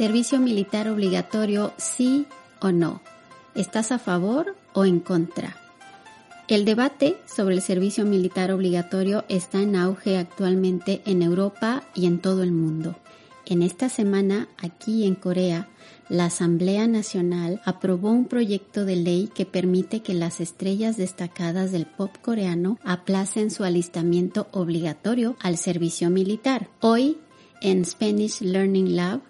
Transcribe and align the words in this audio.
Servicio 0.00 0.40
militar 0.40 0.88
obligatorio, 0.88 1.74
sí 1.76 2.24
o 2.58 2.72
no. 2.72 3.02
¿Estás 3.54 3.92
a 3.92 3.98
favor 3.98 4.56
o 4.72 4.86
en 4.86 4.98
contra? 4.98 5.58
El 6.48 6.64
debate 6.64 7.18
sobre 7.26 7.56
el 7.56 7.60
servicio 7.60 8.06
militar 8.06 8.50
obligatorio 8.50 9.26
está 9.28 9.60
en 9.60 9.76
auge 9.76 10.16
actualmente 10.16 11.02
en 11.04 11.20
Europa 11.20 11.82
y 11.94 12.06
en 12.06 12.18
todo 12.18 12.42
el 12.42 12.50
mundo. 12.50 12.96
En 13.44 13.60
esta 13.60 13.90
semana, 13.90 14.48
aquí 14.56 15.04
en 15.04 15.16
Corea, 15.16 15.68
la 16.08 16.24
Asamblea 16.24 16.86
Nacional 16.86 17.60
aprobó 17.66 18.10
un 18.10 18.24
proyecto 18.24 18.86
de 18.86 18.96
ley 18.96 19.28
que 19.34 19.44
permite 19.44 20.00
que 20.00 20.14
las 20.14 20.40
estrellas 20.40 20.96
destacadas 20.96 21.72
del 21.72 21.84
pop 21.84 22.16
coreano 22.22 22.78
aplacen 22.84 23.50
su 23.50 23.64
alistamiento 23.64 24.48
obligatorio 24.52 25.36
al 25.40 25.58
servicio 25.58 26.08
militar. 26.08 26.70
Hoy, 26.80 27.18
en 27.60 27.84
Spanish 27.84 28.40
Learning 28.40 28.96
Lab, 28.96 29.20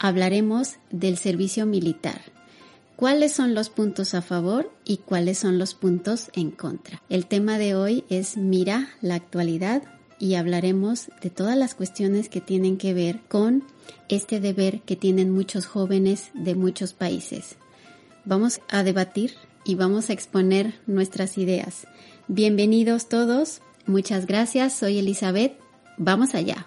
hablaremos 0.00 0.76
del 0.90 1.16
servicio 1.18 1.66
militar. 1.66 2.20
¿Cuáles 2.96 3.32
son 3.32 3.54
los 3.54 3.70
puntos 3.70 4.14
a 4.14 4.22
favor 4.22 4.72
y 4.84 4.96
cuáles 4.96 5.38
son 5.38 5.58
los 5.58 5.74
puntos 5.74 6.30
en 6.34 6.50
contra? 6.50 7.00
El 7.08 7.26
tema 7.26 7.58
de 7.58 7.74
hoy 7.74 8.04
es 8.08 8.36
Mira 8.36 8.88
la 9.00 9.14
actualidad 9.14 9.82
y 10.18 10.34
hablaremos 10.34 11.10
de 11.22 11.30
todas 11.30 11.56
las 11.56 11.74
cuestiones 11.74 12.28
que 12.28 12.40
tienen 12.40 12.76
que 12.76 12.92
ver 12.92 13.20
con 13.28 13.64
este 14.08 14.40
deber 14.40 14.80
que 14.80 14.96
tienen 14.96 15.30
muchos 15.30 15.66
jóvenes 15.66 16.30
de 16.34 16.54
muchos 16.54 16.92
países. 16.92 17.56
Vamos 18.24 18.60
a 18.68 18.82
debatir 18.82 19.34
y 19.64 19.76
vamos 19.76 20.10
a 20.10 20.12
exponer 20.12 20.74
nuestras 20.86 21.38
ideas. 21.38 21.86
Bienvenidos 22.28 23.08
todos, 23.08 23.60
muchas 23.86 24.26
gracias, 24.26 24.74
soy 24.74 24.98
Elizabeth, 24.98 25.58
vamos 25.96 26.34
allá. 26.34 26.66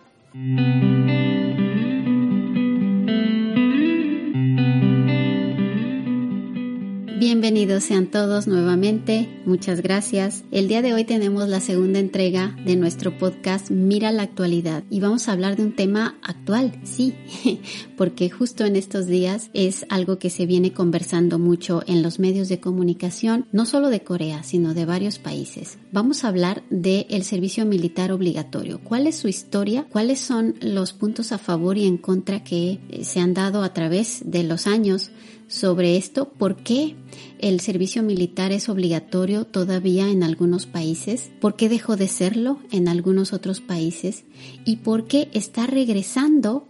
Bienvenidos 7.33 7.85
sean 7.85 8.11
todos 8.11 8.45
nuevamente, 8.45 9.27
muchas 9.47 9.81
gracias. 9.81 10.43
El 10.51 10.67
día 10.67 10.83
de 10.83 10.93
hoy 10.93 11.03
tenemos 11.03 11.49
la 11.49 11.61
segunda 11.61 11.97
entrega 11.97 12.55
de 12.63 12.75
nuestro 12.75 13.17
podcast 13.17 13.71
Mira 13.71 14.11
la 14.11 14.21
actualidad 14.21 14.83
y 14.91 14.99
vamos 14.99 15.27
a 15.27 15.31
hablar 15.31 15.55
de 15.55 15.63
un 15.63 15.75
tema 15.75 16.19
actual, 16.21 16.79
sí, 16.83 17.15
porque 17.97 18.29
justo 18.29 18.65
en 18.65 18.75
estos 18.75 19.07
días 19.07 19.49
es 19.55 19.83
algo 19.89 20.19
que 20.19 20.29
se 20.29 20.45
viene 20.45 20.73
conversando 20.73 21.39
mucho 21.39 21.81
en 21.87 22.03
los 22.03 22.19
medios 22.19 22.49
de 22.49 22.59
comunicación, 22.59 23.47
no 23.51 23.65
solo 23.65 23.89
de 23.89 24.03
Corea, 24.03 24.43
sino 24.43 24.75
de 24.75 24.85
varios 24.85 25.17
países. 25.17 25.79
Vamos 25.91 26.23
a 26.23 26.27
hablar 26.27 26.61
del 26.69 27.07
el 27.09 27.23
servicio 27.23 27.65
militar 27.65 28.11
obligatorio, 28.11 28.79
cuál 28.83 29.07
es 29.07 29.15
su 29.15 29.27
historia, 29.27 29.87
cuáles 29.89 30.19
son 30.19 30.53
los 30.61 30.93
puntos 30.93 31.31
a 31.31 31.39
favor 31.39 31.79
y 31.79 31.87
en 31.87 31.97
contra 31.97 32.43
que 32.43 32.79
eh, 32.89 33.03
se 33.03 33.19
han 33.21 33.33
dado 33.33 33.63
a 33.63 33.73
través 33.73 34.21
de 34.23 34.43
los 34.43 34.67
años 34.67 35.09
sobre 35.53 35.97
esto, 35.97 36.29
por 36.29 36.55
qué 36.55 36.95
el 37.39 37.59
servicio 37.59 38.03
militar 38.03 38.51
es 38.51 38.69
obligatorio 38.69 39.45
todavía 39.45 40.09
en 40.09 40.23
algunos 40.23 40.65
países, 40.65 41.29
por 41.39 41.55
qué 41.55 41.69
dejó 41.69 41.95
de 41.95 42.07
serlo 42.07 42.59
en 42.71 42.87
algunos 42.87 43.33
otros 43.33 43.61
países 43.61 44.23
y 44.65 44.77
por 44.77 45.05
qué 45.05 45.29
está 45.33 45.67
regresando 45.67 46.67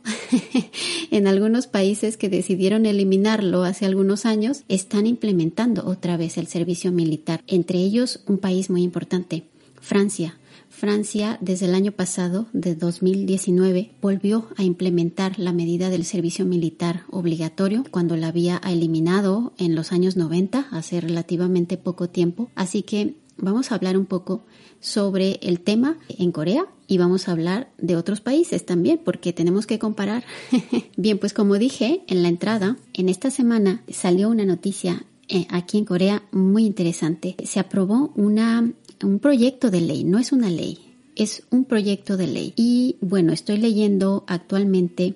en 1.11 1.27
algunos 1.27 1.67
países 1.67 2.17
que 2.17 2.29
decidieron 2.29 2.85
eliminarlo 2.85 3.63
hace 3.63 3.85
algunos 3.85 4.25
años, 4.25 4.63
están 4.67 5.07
implementando 5.07 5.85
otra 5.85 6.17
vez 6.17 6.37
el 6.37 6.47
servicio 6.47 6.91
militar, 6.91 7.43
entre 7.47 7.79
ellos 7.79 8.21
un 8.27 8.37
país 8.37 8.69
muy 8.69 8.83
importante, 8.83 9.45
Francia. 9.79 10.37
Francia, 10.83 11.37
desde 11.39 11.67
el 11.67 11.75
año 11.75 11.93
pasado, 11.93 12.47
de 12.51 12.75
2019, 12.75 13.91
volvió 14.01 14.49
a 14.57 14.63
implementar 14.63 15.39
la 15.39 15.53
medida 15.53 15.89
del 15.89 16.03
servicio 16.03 16.43
militar 16.43 17.03
obligatorio 17.09 17.85
cuando 17.89 18.17
la 18.17 18.27
había 18.27 18.57
eliminado 18.57 19.53
en 19.57 19.75
los 19.75 19.93
años 19.93 20.17
90, 20.17 20.67
hace 20.71 20.99
relativamente 20.99 21.77
poco 21.77 22.09
tiempo. 22.09 22.51
Así 22.55 22.83
que 22.83 23.15
vamos 23.37 23.71
a 23.71 23.75
hablar 23.75 23.97
un 23.97 24.05
poco 24.05 24.43
sobre 24.81 25.39
el 25.41 25.61
tema 25.61 25.99
en 26.09 26.33
Corea 26.33 26.65
y 26.85 26.97
vamos 26.97 27.29
a 27.29 27.31
hablar 27.31 27.71
de 27.77 27.95
otros 27.95 28.19
países 28.19 28.65
también 28.65 28.99
porque 29.05 29.31
tenemos 29.31 29.65
que 29.65 29.79
comparar. 29.79 30.25
Bien, 30.97 31.17
pues 31.17 31.31
como 31.31 31.57
dije 31.59 32.03
en 32.07 32.23
la 32.23 32.27
entrada, 32.27 32.75
en 32.93 33.07
esta 33.07 33.31
semana 33.31 33.85
salió 33.87 34.27
una 34.27 34.43
noticia 34.43 35.05
eh, 35.29 35.47
aquí 35.49 35.77
en 35.77 35.85
Corea 35.85 36.23
muy 36.31 36.65
interesante. 36.65 37.37
Se 37.45 37.61
aprobó 37.61 38.11
una 38.15 38.73
un 39.03 39.19
proyecto 39.19 39.71
de 39.71 39.81
ley, 39.81 40.03
no 40.03 40.19
es 40.19 40.31
una 40.31 40.49
ley, 40.49 40.79
es 41.15 41.43
un 41.49 41.65
proyecto 41.65 42.17
de 42.17 42.27
ley. 42.27 42.53
Y 42.55 42.97
bueno, 43.01 43.33
estoy 43.33 43.57
leyendo 43.57 44.23
actualmente 44.27 45.15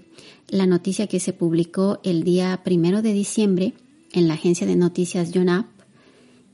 la 0.50 0.66
noticia 0.66 1.08
que 1.08 1.20
se 1.20 1.34
publicó 1.34 2.00
el 2.04 2.24
día 2.24 2.62
primero 2.64 3.02
de 3.02 3.14
diciembre 3.14 3.74
en 4.14 4.28
la 4.28 4.36
agencia 4.36 4.66
de 4.66 4.76
noticias 4.76 5.32
Yonhap 5.32 5.68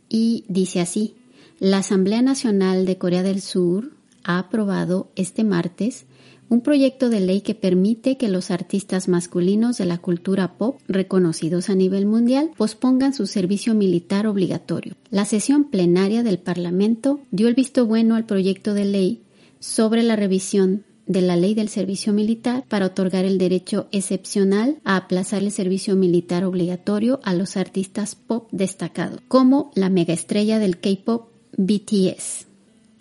y 0.10 0.46
dice 0.48 0.80
así, 0.80 1.16
la 1.60 1.80
Asamblea 1.80 2.22
Nacional 2.22 2.86
de 2.86 2.98
Corea 2.98 3.24
del 3.24 3.42
Sur 3.42 3.92
ha 4.24 4.40
aprobado 4.40 5.12
este 5.16 5.44
martes 5.44 6.06
un 6.50 6.62
proyecto 6.62 7.10
de 7.10 7.20
ley 7.20 7.42
que 7.42 7.56
permite 7.56 8.18
que 8.18 8.28
los 8.28 8.52
artistas 8.52 9.08
masculinos 9.08 9.78
de 9.78 9.86
la 9.86 9.98
cultura 9.98 10.58
pop 10.58 10.80
reconocidos 10.88 11.70
a 11.70 11.76
nivel 11.76 12.06
mundial 12.06 12.52
pospongan 12.58 13.14
su 13.14 13.28
servicio 13.28 13.74
militar 13.74 14.28
obligatorio. 14.28 14.96
La 15.10 15.26
sesión 15.26 15.66
plenaria 15.66 16.24
del 16.24 16.40
Parlamento 16.40 17.22
dio 17.32 17.48
el 17.48 17.56
visto 17.56 17.86
bueno 17.86 18.16
al 18.16 18.26
proyecto 18.26 18.74
de 18.74 18.86
ley 18.86 19.22
sobre 19.60 20.04
la 20.04 20.16
revisión 20.16 20.84
de 21.06 21.22
la 21.22 21.36
ley 21.36 21.54
del 21.54 21.70
servicio 21.70 22.14
militar 22.14 22.64
para 22.70 22.86
otorgar 22.86 23.26
el 23.26 23.38
derecho 23.38 23.88
excepcional 23.92 24.78
a 24.84 24.96
aplazar 24.96 25.44
el 25.44 25.52
servicio 25.52 25.96
militar 25.96 26.46
obligatorio 26.46 27.20
a 27.24 27.34
los 27.34 27.58
artistas 27.58 28.16
pop 28.16 28.48
destacados, 28.52 29.20
como 29.28 29.72
la 29.76 29.90
megaestrella 29.90 30.60
del 30.60 30.80
K-pop 30.80 31.28
BTS 31.58 32.53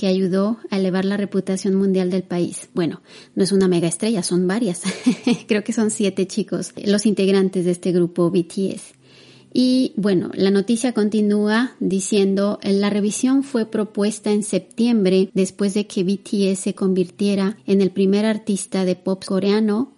que 0.03 0.09
ayudó 0.09 0.59
a 0.69 0.79
elevar 0.79 1.05
la 1.05 1.17
reputación 1.17 1.77
mundial 1.77 2.11
del 2.11 2.25
país. 2.25 2.69
Bueno, 2.75 3.03
no 3.37 3.45
es 3.45 3.53
una 3.53 3.69
mega 3.69 3.87
estrella, 3.87 4.25
son 4.25 4.49
varias. 4.49 4.83
Creo 5.47 5.63
que 5.63 5.73
son 5.73 5.93
siete 5.93 6.27
chicos, 6.27 6.73
los 6.85 7.07
integrantes 7.07 7.67
de 7.67 7.71
este 7.71 7.93
grupo 7.93 8.29
BTS. 8.29 8.95
Y 9.55 9.93
bueno, 9.95 10.33
la 10.35 10.51
noticia 10.51 10.93
continúa 10.93 11.77
diciendo, 11.79 12.59
la 12.65 12.91
revisión 12.91 13.45
fue 13.45 13.65
propuesta 13.65 14.33
en 14.33 14.43
septiembre 14.43 15.31
después 15.35 15.73
de 15.73 15.87
que 15.87 16.03
BTS 16.03 16.59
se 16.59 16.75
convirtiera 16.75 17.57
en 17.69 17.81
el 17.81 17.93
primer 17.93 18.25
artista 18.25 18.85
de 18.85 18.97
pop 18.97 19.25
coreano 19.25 19.93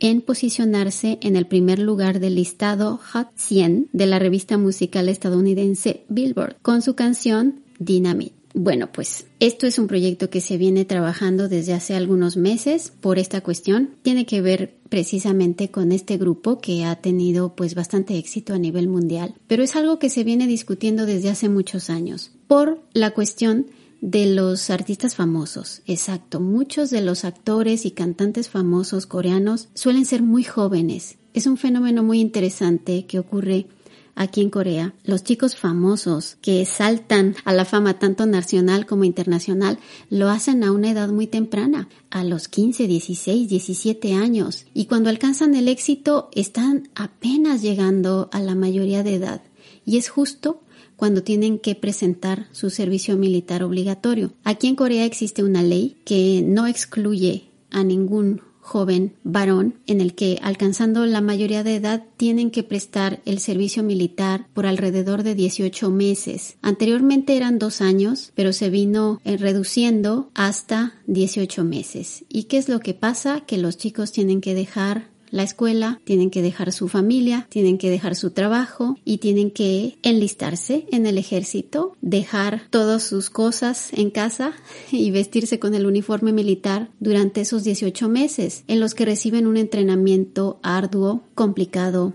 en 0.00 0.20
posicionarse 0.20 1.20
en 1.22 1.36
el 1.36 1.46
primer 1.46 1.78
lugar 1.78 2.18
del 2.18 2.34
listado 2.34 2.98
Hot 3.12 3.28
100 3.36 3.90
de 3.92 4.06
la 4.06 4.18
revista 4.18 4.58
musical 4.58 5.08
estadounidense 5.08 6.02
Billboard 6.08 6.56
con 6.60 6.82
su 6.82 6.96
canción 6.96 7.60
Dynamite. 7.78 8.43
Bueno, 8.56 8.92
pues 8.92 9.26
esto 9.40 9.66
es 9.66 9.80
un 9.80 9.88
proyecto 9.88 10.30
que 10.30 10.40
se 10.40 10.56
viene 10.56 10.84
trabajando 10.84 11.48
desde 11.48 11.72
hace 11.72 11.96
algunos 11.96 12.36
meses 12.36 12.92
por 13.00 13.18
esta 13.18 13.40
cuestión. 13.40 13.90
Tiene 14.02 14.26
que 14.26 14.40
ver 14.40 14.76
precisamente 14.88 15.72
con 15.72 15.90
este 15.90 16.18
grupo 16.18 16.60
que 16.60 16.84
ha 16.84 16.94
tenido 16.94 17.56
pues 17.56 17.74
bastante 17.74 18.16
éxito 18.16 18.54
a 18.54 18.58
nivel 18.58 18.86
mundial, 18.86 19.34
pero 19.48 19.64
es 19.64 19.74
algo 19.74 19.98
que 19.98 20.08
se 20.08 20.22
viene 20.22 20.46
discutiendo 20.46 21.04
desde 21.04 21.30
hace 21.30 21.48
muchos 21.48 21.90
años 21.90 22.30
por 22.46 22.80
la 22.92 23.10
cuestión 23.10 23.66
de 24.00 24.26
los 24.26 24.70
artistas 24.70 25.16
famosos. 25.16 25.82
Exacto, 25.86 26.38
muchos 26.38 26.90
de 26.90 27.00
los 27.00 27.24
actores 27.24 27.84
y 27.84 27.90
cantantes 27.90 28.48
famosos 28.48 29.06
coreanos 29.06 29.68
suelen 29.74 30.04
ser 30.04 30.22
muy 30.22 30.44
jóvenes. 30.44 31.16
Es 31.32 31.48
un 31.48 31.56
fenómeno 31.56 32.04
muy 32.04 32.20
interesante 32.20 33.06
que 33.06 33.18
ocurre 33.18 33.66
aquí 34.14 34.40
en 34.40 34.50
Corea, 34.50 34.94
los 35.04 35.24
chicos 35.24 35.56
famosos 35.56 36.36
que 36.40 36.64
saltan 36.66 37.36
a 37.44 37.52
la 37.52 37.64
fama 37.64 37.98
tanto 37.98 38.26
nacional 38.26 38.86
como 38.86 39.04
internacional 39.04 39.78
lo 40.10 40.28
hacen 40.30 40.64
a 40.64 40.72
una 40.72 40.90
edad 40.90 41.08
muy 41.08 41.26
temprana, 41.26 41.88
a 42.10 42.24
los 42.24 42.48
15, 42.48 42.86
16, 42.86 43.48
17 43.48 44.14
años, 44.14 44.66
y 44.74 44.86
cuando 44.86 45.10
alcanzan 45.10 45.54
el 45.54 45.68
éxito 45.68 46.28
están 46.32 46.88
apenas 46.94 47.62
llegando 47.62 48.28
a 48.32 48.40
la 48.40 48.54
mayoría 48.54 49.02
de 49.02 49.14
edad. 49.14 49.42
Y 49.84 49.98
es 49.98 50.08
justo 50.08 50.60
cuando 50.96 51.22
tienen 51.22 51.58
que 51.58 51.74
presentar 51.74 52.46
su 52.52 52.70
servicio 52.70 53.16
militar 53.16 53.62
obligatorio. 53.62 54.32
Aquí 54.44 54.68
en 54.68 54.76
Corea 54.76 55.04
existe 55.04 55.42
una 55.42 55.62
ley 55.62 55.96
que 56.04 56.42
no 56.46 56.66
excluye 56.66 57.48
a 57.70 57.82
ningún 57.82 58.40
joven 58.64 59.12
varón 59.24 59.74
en 59.86 60.00
el 60.00 60.14
que 60.14 60.38
alcanzando 60.42 61.04
la 61.04 61.20
mayoría 61.20 61.62
de 61.62 61.76
edad 61.76 62.04
tienen 62.16 62.50
que 62.50 62.62
prestar 62.62 63.20
el 63.26 63.38
servicio 63.38 63.82
militar 63.82 64.46
por 64.54 64.66
alrededor 64.66 65.22
de 65.22 65.34
18 65.34 65.90
meses. 65.90 66.56
Anteriormente 66.62 67.36
eran 67.36 67.58
dos 67.58 67.82
años, 67.82 68.32
pero 68.34 68.54
se 68.54 68.70
vino 68.70 69.20
eh, 69.24 69.36
reduciendo 69.36 70.30
hasta 70.34 70.94
18 71.06 71.62
meses. 71.62 72.24
¿Y 72.30 72.44
qué 72.44 72.56
es 72.56 72.70
lo 72.70 72.80
que 72.80 72.94
pasa? 72.94 73.42
Que 73.42 73.58
los 73.58 73.76
chicos 73.76 74.12
tienen 74.12 74.40
que 74.40 74.54
dejar 74.54 75.13
la 75.34 75.42
escuela, 75.42 76.00
tienen 76.04 76.30
que 76.30 76.42
dejar 76.42 76.72
su 76.72 76.86
familia, 76.86 77.48
tienen 77.50 77.76
que 77.76 77.90
dejar 77.90 78.14
su 78.14 78.30
trabajo 78.30 78.96
y 79.04 79.18
tienen 79.18 79.50
que 79.50 79.98
enlistarse 80.04 80.86
en 80.92 81.06
el 81.06 81.18
ejército, 81.18 81.96
dejar 82.00 82.68
todas 82.70 83.02
sus 83.02 83.30
cosas 83.30 83.88
en 83.94 84.10
casa 84.10 84.52
y 84.92 85.10
vestirse 85.10 85.58
con 85.58 85.74
el 85.74 85.86
uniforme 85.86 86.32
militar 86.32 86.88
durante 87.00 87.40
esos 87.40 87.64
18 87.64 88.08
meses 88.08 88.62
en 88.68 88.78
los 88.78 88.94
que 88.94 89.06
reciben 89.06 89.48
un 89.48 89.56
entrenamiento 89.56 90.60
arduo, 90.62 91.22
complicado, 91.34 92.12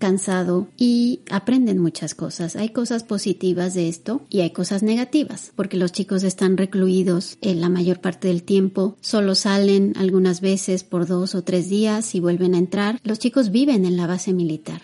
cansado 0.00 0.66
y 0.76 1.20
aprenden 1.30 1.78
muchas 1.78 2.16
cosas. 2.16 2.56
Hay 2.56 2.70
cosas 2.70 3.04
positivas 3.04 3.74
de 3.74 3.88
esto 3.88 4.22
y 4.28 4.40
hay 4.40 4.50
cosas 4.50 4.82
negativas, 4.82 5.52
porque 5.54 5.76
los 5.76 5.92
chicos 5.92 6.24
están 6.24 6.56
recluidos 6.56 7.38
en 7.42 7.60
la 7.60 7.68
mayor 7.68 8.00
parte 8.00 8.26
del 8.26 8.42
tiempo, 8.42 8.96
solo 9.00 9.36
salen 9.36 9.92
algunas 9.96 10.40
veces 10.40 10.82
por 10.82 11.06
dos 11.06 11.36
o 11.36 11.44
tres 11.44 11.68
días 11.68 12.16
y 12.16 12.20
vuelven 12.20 12.54
a 12.54 12.58
entrar. 12.58 12.98
Los 13.04 13.20
chicos 13.20 13.50
viven 13.50 13.84
en 13.84 13.96
la 13.96 14.08
base 14.08 14.32
militar, 14.32 14.82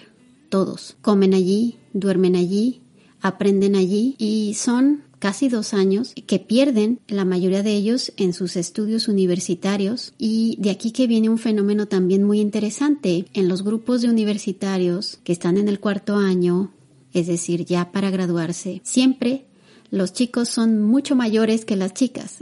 todos. 0.50 0.96
Comen 1.00 1.34
allí, 1.34 1.78
duermen 1.92 2.36
allí, 2.36 2.82
aprenden 3.20 3.74
allí 3.74 4.14
y 4.18 4.54
son 4.54 5.02
casi 5.26 5.48
dos 5.48 5.74
años 5.74 6.14
que 6.28 6.38
pierden 6.38 7.00
la 7.08 7.24
mayoría 7.24 7.64
de 7.64 7.72
ellos 7.72 8.12
en 8.16 8.32
sus 8.32 8.54
estudios 8.54 9.08
universitarios 9.08 10.14
y 10.18 10.54
de 10.60 10.70
aquí 10.70 10.92
que 10.92 11.08
viene 11.08 11.28
un 11.28 11.38
fenómeno 11.38 11.86
también 11.86 12.22
muy 12.22 12.38
interesante 12.38 13.24
en 13.34 13.48
los 13.48 13.64
grupos 13.64 14.02
de 14.02 14.08
universitarios 14.08 15.18
que 15.24 15.32
están 15.32 15.56
en 15.56 15.66
el 15.66 15.80
cuarto 15.80 16.14
año, 16.14 16.70
es 17.12 17.26
decir, 17.26 17.64
ya 17.64 17.90
para 17.90 18.10
graduarse, 18.10 18.80
siempre 18.84 19.46
los 19.90 20.12
chicos 20.12 20.48
son 20.48 20.80
mucho 20.80 21.16
mayores 21.16 21.64
que 21.64 21.74
las 21.74 21.92
chicas. 21.92 22.36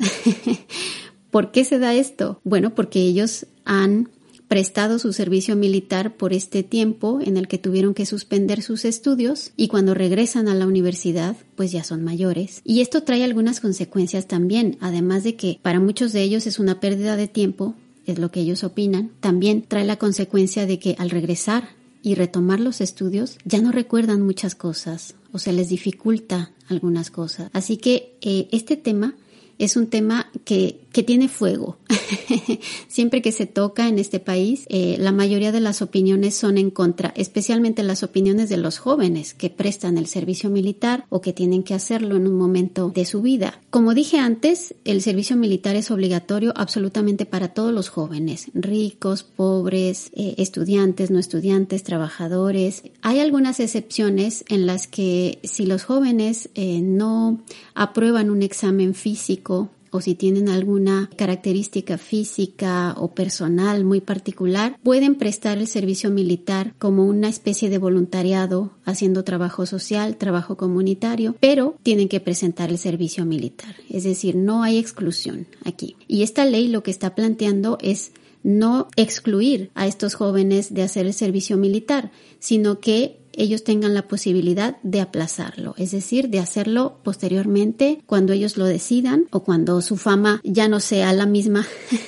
¿Por 1.30 1.52
qué 1.52 1.64
se 1.64 1.78
da 1.78 1.94
esto? 1.94 2.38
Bueno, 2.44 2.74
porque 2.74 3.00
ellos 3.00 3.46
han 3.64 4.10
prestado 4.54 5.00
su 5.00 5.12
servicio 5.12 5.56
militar 5.56 6.16
por 6.16 6.32
este 6.32 6.62
tiempo 6.62 7.18
en 7.20 7.36
el 7.36 7.48
que 7.48 7.58
tuvieron 7.58 7.92
que 7.92 8.06
suspender 8.06 8.62
sus 8.62 8.84
estudios 8.84 9.50
y 9.56 9.66
cuando 9.66 9.94
regresan 9.94 10.46
a 10.46 10.54
la 10.54 10.68
universidad 10.68 11.36
pues 11.56 11.72
ya 11.72 11.82
son 11.82 12.04
mayores. 12.04 12.60
Y 12.62 12.80
esto 12.80 13.02
trae 13.02 13.24
algunas 13.24 13.58
consecuencias 13.58 14.28
también, 14.28 14.78
además 14.78 15.24
de 15.24 15.34
que 15.34 15.58
para 15.60 15.80
muchos 15.80 16.12
de 16.12 16.22
ellos 16.22 16.46
es 16.46 16.60
una 16.60 16.78
pérdida 16.78 17.16
de 17.16 17.26
tiempo, 17.26 17.74
es 18.06 18.20
lo 18.20 18.30
que 18.30 18.38
ellos 18.38 18.62
opinan, 18.62 19.10
también 19.18 19.64
trae 19.66 19.84
la 19.84 19.96
consecuencia 19.96 20.66
de 20.66 20.78
que 20.78 20.94
al 21.00 21.10
regresar 21.10 21.70
y 22.04 22.14
retomar 22.14 22.60
los 22.60 22.80
estudios 22.80 23.38
ya 23.44 23.60
no 23.60 23.72
recuerdan 23.72 24.22
muchas 24.22 24.54
cosas 24.54 25.16
o 25.32 25.40
se 25.40 25.52
les 25.52 25.68
dificulta 25.68 26.52
algunas 26.68 27.10
cosas. 27.10 27.50
Así 27.52 27.76
que 27.76 28.14
eh, 28.20 28.46
este 28.52 28.76
tema 28.76 29.16
es 29.58 29.76
un 29.76 29.88
tema 29.88 30.30
que, 30.44 30.80
que 30.94 31.02
tiene 31.02 31.28
fuego. 31.28 31.76
Siempre 32.88 33.20
que 33.20 33.32
se 33.32 33.46
toca 33.46 33.88
en 33.88 33.98
este 33.98 34.20
país, 34.20 34.64
eh, 34.68 34.96
la 35.00 35.10
mayoría 35.10 35.50
de 35.50 35.58
las 35.58 35.82
opiniones 35.82 36.36
son 36.36 36.56
en 36.56 36.70
contra, 36.70 37.12
especialmente 37.16 37.82
las 37.82 38.04
opiniones 38.04 38.48
de 38.48 38.58
los 38.58 38.78
jóvenes 38.78 39.34
que 39.34 39.50
prestan 39.50 39.98
el 39.98 40.06
servicio 40.06 40.50
militar 40.50 41.04
o 41.08 41.20
que 41.20 41.32
tienen 41.32 41.64
que 41.64 41.74
hacerlo 41.74 42.14
en 42.14 42.28
un 42.28 42.38
momento 42.38 42.92
de 42.94 43.04
su 43.06 43.22
vida. 43.22 43.60
Como 43.70 43.92
dije 43.92 44.18
antes, 44.18 44.76
el 44.84 45.02
servicio 45.02 45.36
militar 45.36 45.74
es 45.74 45.90
obligatorio 45.90 46.52
absolutamente 46.54 47.26
para 47.26 47.48
todos 47.48 47.72
los 47.72 47.88
jóvenes, 47.88 48.52
ricos, 48.54 49.24
pobres, 49.24 50.10
eh, 50.14 50.36
estudiantes, 50.38 51.10
no 51.10 51.18
estudiantes, 51.18 51.82
trabajadores. 51.82 52.84
Hay 53.02 53.18
algunas 53.18 53.58
excepciones 53.58 54.44
en 54.48 54.66
las 54.66 54.86
que 54.86 55.40
si 55.42 55.66
los 55.66 55.82
jóvenes 55.82 56.50
eh, 56.54 56.80
no 56.82 57.40
aprueban 57.74 58.30
un 58.30 58.42
examen 58.42 58.94
físico 58.94 59.70
o 59.94 60.00
si 60.00 60.16
tienen 60.16 60.48
alguna 60.48 61.08
característica 61.14 61.98
física 61.98 62.96
o 62.98 63.14
personal 63.14 63.84
muy 63.84 64.00
particular, 64.00 64.76
pueden 64.82 65.14
prestar 65.14 65.58
el 65.58 65.68
servicio 65.68 66.10
militar 66.10 66.74
como 66.80 67.06
una 67.06 67.28
especie 67.28 67.70
de 67.70 67.78
voluntariado 67.78 68.72
haciendo 68.84 69.22
trabajo 69.22 69.66
social, 69.66 70.16
trabajo 70.16 70.56
comunitario, 70.56 71.36
pero 71.38 71.76
tienen 71.84 72.08
que 72.08 72.18
presentar 72.18 72.70
el 72.70 72.78
servicio 72.78 73.24
militar. 73.24 73.76
Es 73.88 74.02
decir, 74.02 74.34
no 74.34 74.64
hay 74.64 74.78
exclusión 74.78 75.46
aquí. 75.64 75.94
Y 76.08 76.24
esta 76.24 76.44
ley 76.44 76.66
lo 76.66 76.82
que 76.82 76.90
está 76.90 77.14
planteando 77.14 77.78
es 77.80 78.10
no 78.42 78.88
excluir 78.96 79.70
a 79.76 79.86
estos 79.86 80.14
jóvenes 80.14 80.74
de 80.74 80.82
hacer 80.82 81.06
el 81.06 81.14
servicio 81.14 81.56
militar, 81.56 82.10
sino 82.40 82.80
que 82.80 83.20
ellos 83.36 83.64
tengan 83.64 83.94
la 83.94 84.08
posibilidad 84.08 84.76
de 84.82 85.00
aplazarlo, 85.00 85.74
es 85.78 85.90
decir, 85.90 86.28
de 86.28 86.40
hacerlo 86.40 86.98
posteriormente 87.02 88.02
cuando 88.06 88.32
ellos 88.32 88.56
lo 88.56 88.64
decidan 88.64 89.26
o 89.30 89.40
cuando 89.44 89.80
su 89.82 89.96
fama 89.96 90.40
ya 90.44 90.68
no 90.68 90.80
sea 90.80 91.12
la 91.12 91.26
misma 91.26 91.66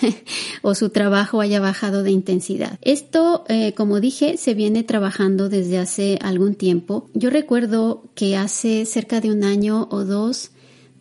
o 0.62 0.74
su 0.74 0.90
trabajo 0.90 1.40
haya 1.40 1.60
bajado 1.60 2.02
de 2.02 2.10
intensidad. 2.10 2.78
Esto, 2.82 3.44
eh, 3.48 3.72
como 3.74 4.00
dije, 4.00 4.36
se 4.36 4.54
viene 4.54 4.82
trabajando 4.82 5.48
desde 5.48 5.78
hace 5.78 6.18
algún 6.22 6.54
tiempo. 6.54 7.08
Yo 7.14 7.30
recuerdo 7.30 8.04
que 8.14 8.36
hace 8.36 8.84
cerca 8.86 9.20
de 9.20 9.30
un 9.30 9.44
año 9.44 9.88
o 9.90 10.04
dos 10.04 10.50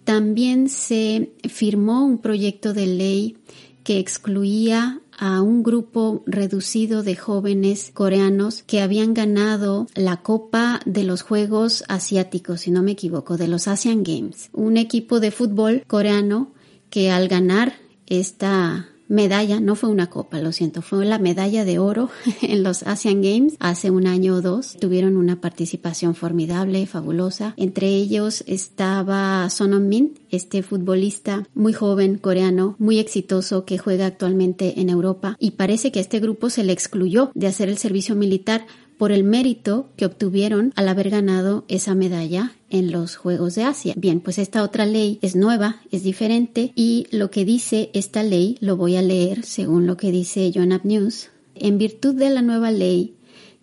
también 0.03 0.69
se 0.69 1.31
firmó 1.49 2.05
un 2.05 2.19
proyecto 2.19 2.73
de 2.73 2.85
ley 2.85 3.37
que 3.83 3.99
excluía 3.99 5.01
a 5.17 5.41
un 5.41 5.63
grupo 5.63 6.23
reducido 6.25 7.03
de 7.03 7.15
jóvenes 7.15 7.91
coreanos 7.93 8.63
que 8.63 8.81
habían 8.81 9.13
ganado 9.13 9.87
la 9.95 10.17
Copa 10.17 10.79
de 10.85 11.03
los 11.03 11.21
Juegos 11.21 11.83
Asiáticos, 11.87 12.61
si 12.61 12.71
no 12.71 12.83
me 12.83 12.91
equivoco, 12.91 13.37
de 13.37 13.47
los 13.47 13.67
Asian 13.67 14.03
Games. 14.03 14.49
Un 14.53 14.77
equipo 14.77 15.19
de 15.19 15.31
fútbol 15.31 15.83
coreano 15.87 16.51
que 16.89 17.11
al 17.11 17.27
ganar 17.27 17.73
esta 18.07 18.87
medalla, 19.07 19.59
no 19.59 19.75
fue 19.75 19.89
una 19.89 20.09
copa, 20.09 20.39
lo 20.39 20.51
siento, 20.51 20.81
fue 20.81 21.05
la 21.05 21.19
medalla 21.19 21.65
de 21.65 21.79
oro 21.79 22.09
en 22.41 22.63
los 22.63 22.83
Asian 22.83 23.21
Games 23.21 23.55
hace 23.59 23.91
un 23.91 24.07
año 24.07 24.35
o 24.35 24.41
dos. 24.41 24.77
Tuvieron 24.79 25.17
una 25.17 25.41
participación 25.41 26.15
formidable, 26.15 26.85
fabulosa. 26.85 27.53
Entre 27.57 27.87
ellos 27.87 28.43
estaba 28.47 29.49
Son 29.49 29.87
Min, 29.87 30.19
este 30.29 30.63
futbolista 30.63 31.47
muy 31.53 31.73
joven 31.73 32.17
coreano, 32.17 32.75
muy 32.79 32.99
exitoso 32.99 33.65
que 33.65 33.77
juega 33.77 34.05
actualmente 34.05 34.79
en 34.79 34.89
Europa 34.89 35.35
y 35.39 35.51
parece 35.51 35.91
que 35.91 35.99
a 35.99 36.01
este 36.01 36.19
grupo 36.19 36.49
se 36.49 36.63
le 36.63 36.73
excluyó 36.73 37.31
de 37.33 37.47
hacer 37.47 37.69
el 37.69 37.77
servicio 37.77 38.15
militar 38.15 38.65
por 38.97 39.11
el 39.11 39.23
mérito 39.23 39.89
que 39.95 40.05
obtuvieron 40.05 40.71
al 40.75 40.87
haber 40.87 41.09
ganado 41.09 41.65
esa 41.67 41.95
medalla 41.95 42.53
en 42.69 42.91
los 42.91 43.15
Juegos 43.15 43.55
de 43.55 43.63
Asia. 43.63 43.93
Bien, 43.97 44.19
pues 44.19 44.37
esta 44.37 44.63
otra 44.63 44.85
ley 44.85 45.19
es 45.21 45.35
nueva, 45.35 45.81
es 45.91 46.03
diferente 46.03 46.71
y 46.75 47.07
lo 47.11 47.31
que 47.31 47.45
dice 47.45 47.89
esta 47.93 48.23
ley 48.23 48.57
lo 48.59 48.77
voy 48.77 48.95
a 48.95 49.01
leer 49.01 49.43
según 49.43 49.87
lo 49.87 49.97
que 49.97 50.11
dice 50.11 50.51
Yonhap 50.51 50.85
News. 50.85 51.29
En 51.55 51.77
virtud 51.77 52.15
de 52.15 52.29
la 52.29 52.41
nueva 52.41 52.71
ley, 52.71 53.15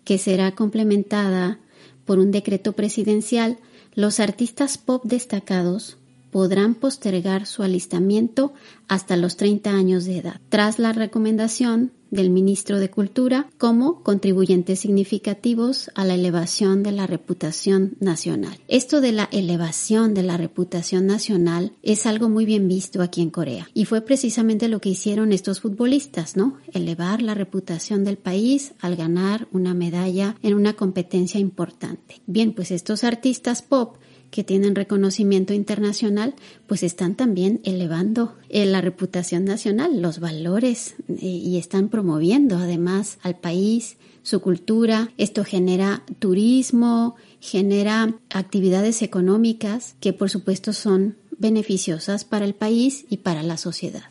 que 0.03 0.17
será 0.17 0.55
complementada 0.55 1.59
por 2.05 2.19
un 2.19 2.31
decreto 2.31 2.73
presidencial, 2.73 3.57
los 3.95 4.19
artistas 4.19 4.77
pop 4.77 5.03
destacados 5.05 5.97
podrán 6.31 6.73
postergar 6.73 7.45
su 7.45 7.61
alistamiento 7.61 8.53
hasta 8.87 9.15
los 9.15 9.37
30 9.37 9.69
años 9.69 10.05
de 10.05 10.17
edad, 10.17 10.41
tras 10.49 10.79
la 10.79 10.91
recomendación 10.91 11.91
del 12.13 12.29
ministro 12.29 12.79
de 12.79 12.89
Cultura 12.89 13.47
como 13.57 14.03
contribuyentes 14.03 14.79
significativos 14.79 15.91
a 15.95 16.05
la 16.05 16.15
elevación 16.15 16.83
de 16.83 16.91
la 16.91 17.07
reputación 17.07 17.97
nacional. 17.99 18.57
Esto 18.67 19.01
de 19.01 19.11
la 19.11 19.27
elevación 19.31 20.13
de 20.13 20.23
la 20.23 20.37
reputación 20.37 21.07
nacional 21.07 21.73
es 21.81 22.05
algo 22.05 22.29
muy 22.29 22.45
bien 22.45 22.67
visto 22.67 23.01
aquí 23.01 23.21
en 23.21 23.29
Corea 23.29 23.67
y 23.73 23.85
fue 23.85 24.01
precisamente 24.01 24.67
lo 24.67 24.79
que 24.79 24.89
hicieron 24.89 25.33
estos 25.33 25.59
futbolistas, 25.59 26.37
¿no? 26.37 26.57
Elevar 26.71 27.21
la 27.21 27.33
reputación 27.33 28.03
del 28.03 28.17
país 28.17 28.73
al 28.79 28.95
ganar 28.95 29.47
una 29.51 29.73
medalla 29.73 30.35
en 30.43 30.53
una 30.53 30.73
competencia 30.73 31.39
importante. 31.39 32.21
Bien, 32.27 32.53
pues 32.53 32.71
estos 32.71 33.03
artistas 33.03 33.61
pop 33.61 33.97
que 34.33 34.43
tienen 34.43 34.73
reconocimiento 34.73 35.53
internacional, 35.53 36.33
pues 36.65 36.81
están 36.81 37.13
también 37.13 37.61
elevando 37.65 38.35
eh, 38.49 38.65
la 38.65 38.81
reputación 38.81 39.45
nacional, 39.45 40.01
los 40.01 40.19
valores 40.19 40.95
eh, 41.07 41.17
y 41.21 41.57
están 41.57 41.87
promoviendo 41.87 42.57
además 42.57 43.19
al 43.21 43.37
país, 43.37 43.97
su 44.23 44.39
cultura. 44.39 45.11
Esto 45.19 45.43
genera 45.43 46.01
turismo, 46.17 47.15
genera 47.41 48.15
actividades 48.31 49.03
económicas 49.03 49.95
que 49.99 50.13
por 50.13 50.31
supuesto 50.31 50.73
son 50.73 51.15
beneficiosas 51.37 52.25
para 52.25 52.45
el 52.45 52.55
país 52.55 53.05
y 53.11 53.17
para 53.17 53.43
la 53.43 53.57
sociedad. 53.57 54.09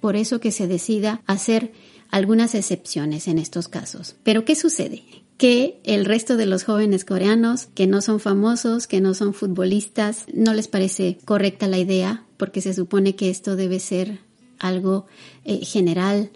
Por 0.00 0.16
eso 0.16 0.40
que 0.40 0.50
se 0.50 0.66
decida 0.66 1.20
hacer 1.26 1.72
algunas 2.10 2.54
excepciones 2.54 3.28
en 3.28 3.38
estos 3.38 3.68
casos. 3.68 4.16
Pero 4.22 4.46
¿qué 4.46 4.54
sucede? 4.54 5.02
Que 5.38 5.80
el 5.84 6.04
resto 6.04 6.36
de 6.36 6.46
los 6.46 6.64
jóvenes 6.64 7.04
coreanos 7.04 7.66
que 7.66 7.86
no 7.86 8.02
son 8.02 8.20
famosos, 8.20 8.86
que 8.88 9.00
no 9.00 9.14
son 9.14 9.32
futbolistas, 9.32 10.26
no 10.34 10.52
les 10.52 10.68
parece 10.68 11.18
correcta 11.24 11.68
la 11.68 11.78
idea 11.78 12.26
porque 12.36 12.60
se 12.60 12.74
supone 12.74 13.14
que 13.14 13.30
esto 13.30 13.56
debe 13.56 13.78
ser 13.78 14.18
algo 14.58 15.06
eh, 15.44 15.64
general, 15.64 16.30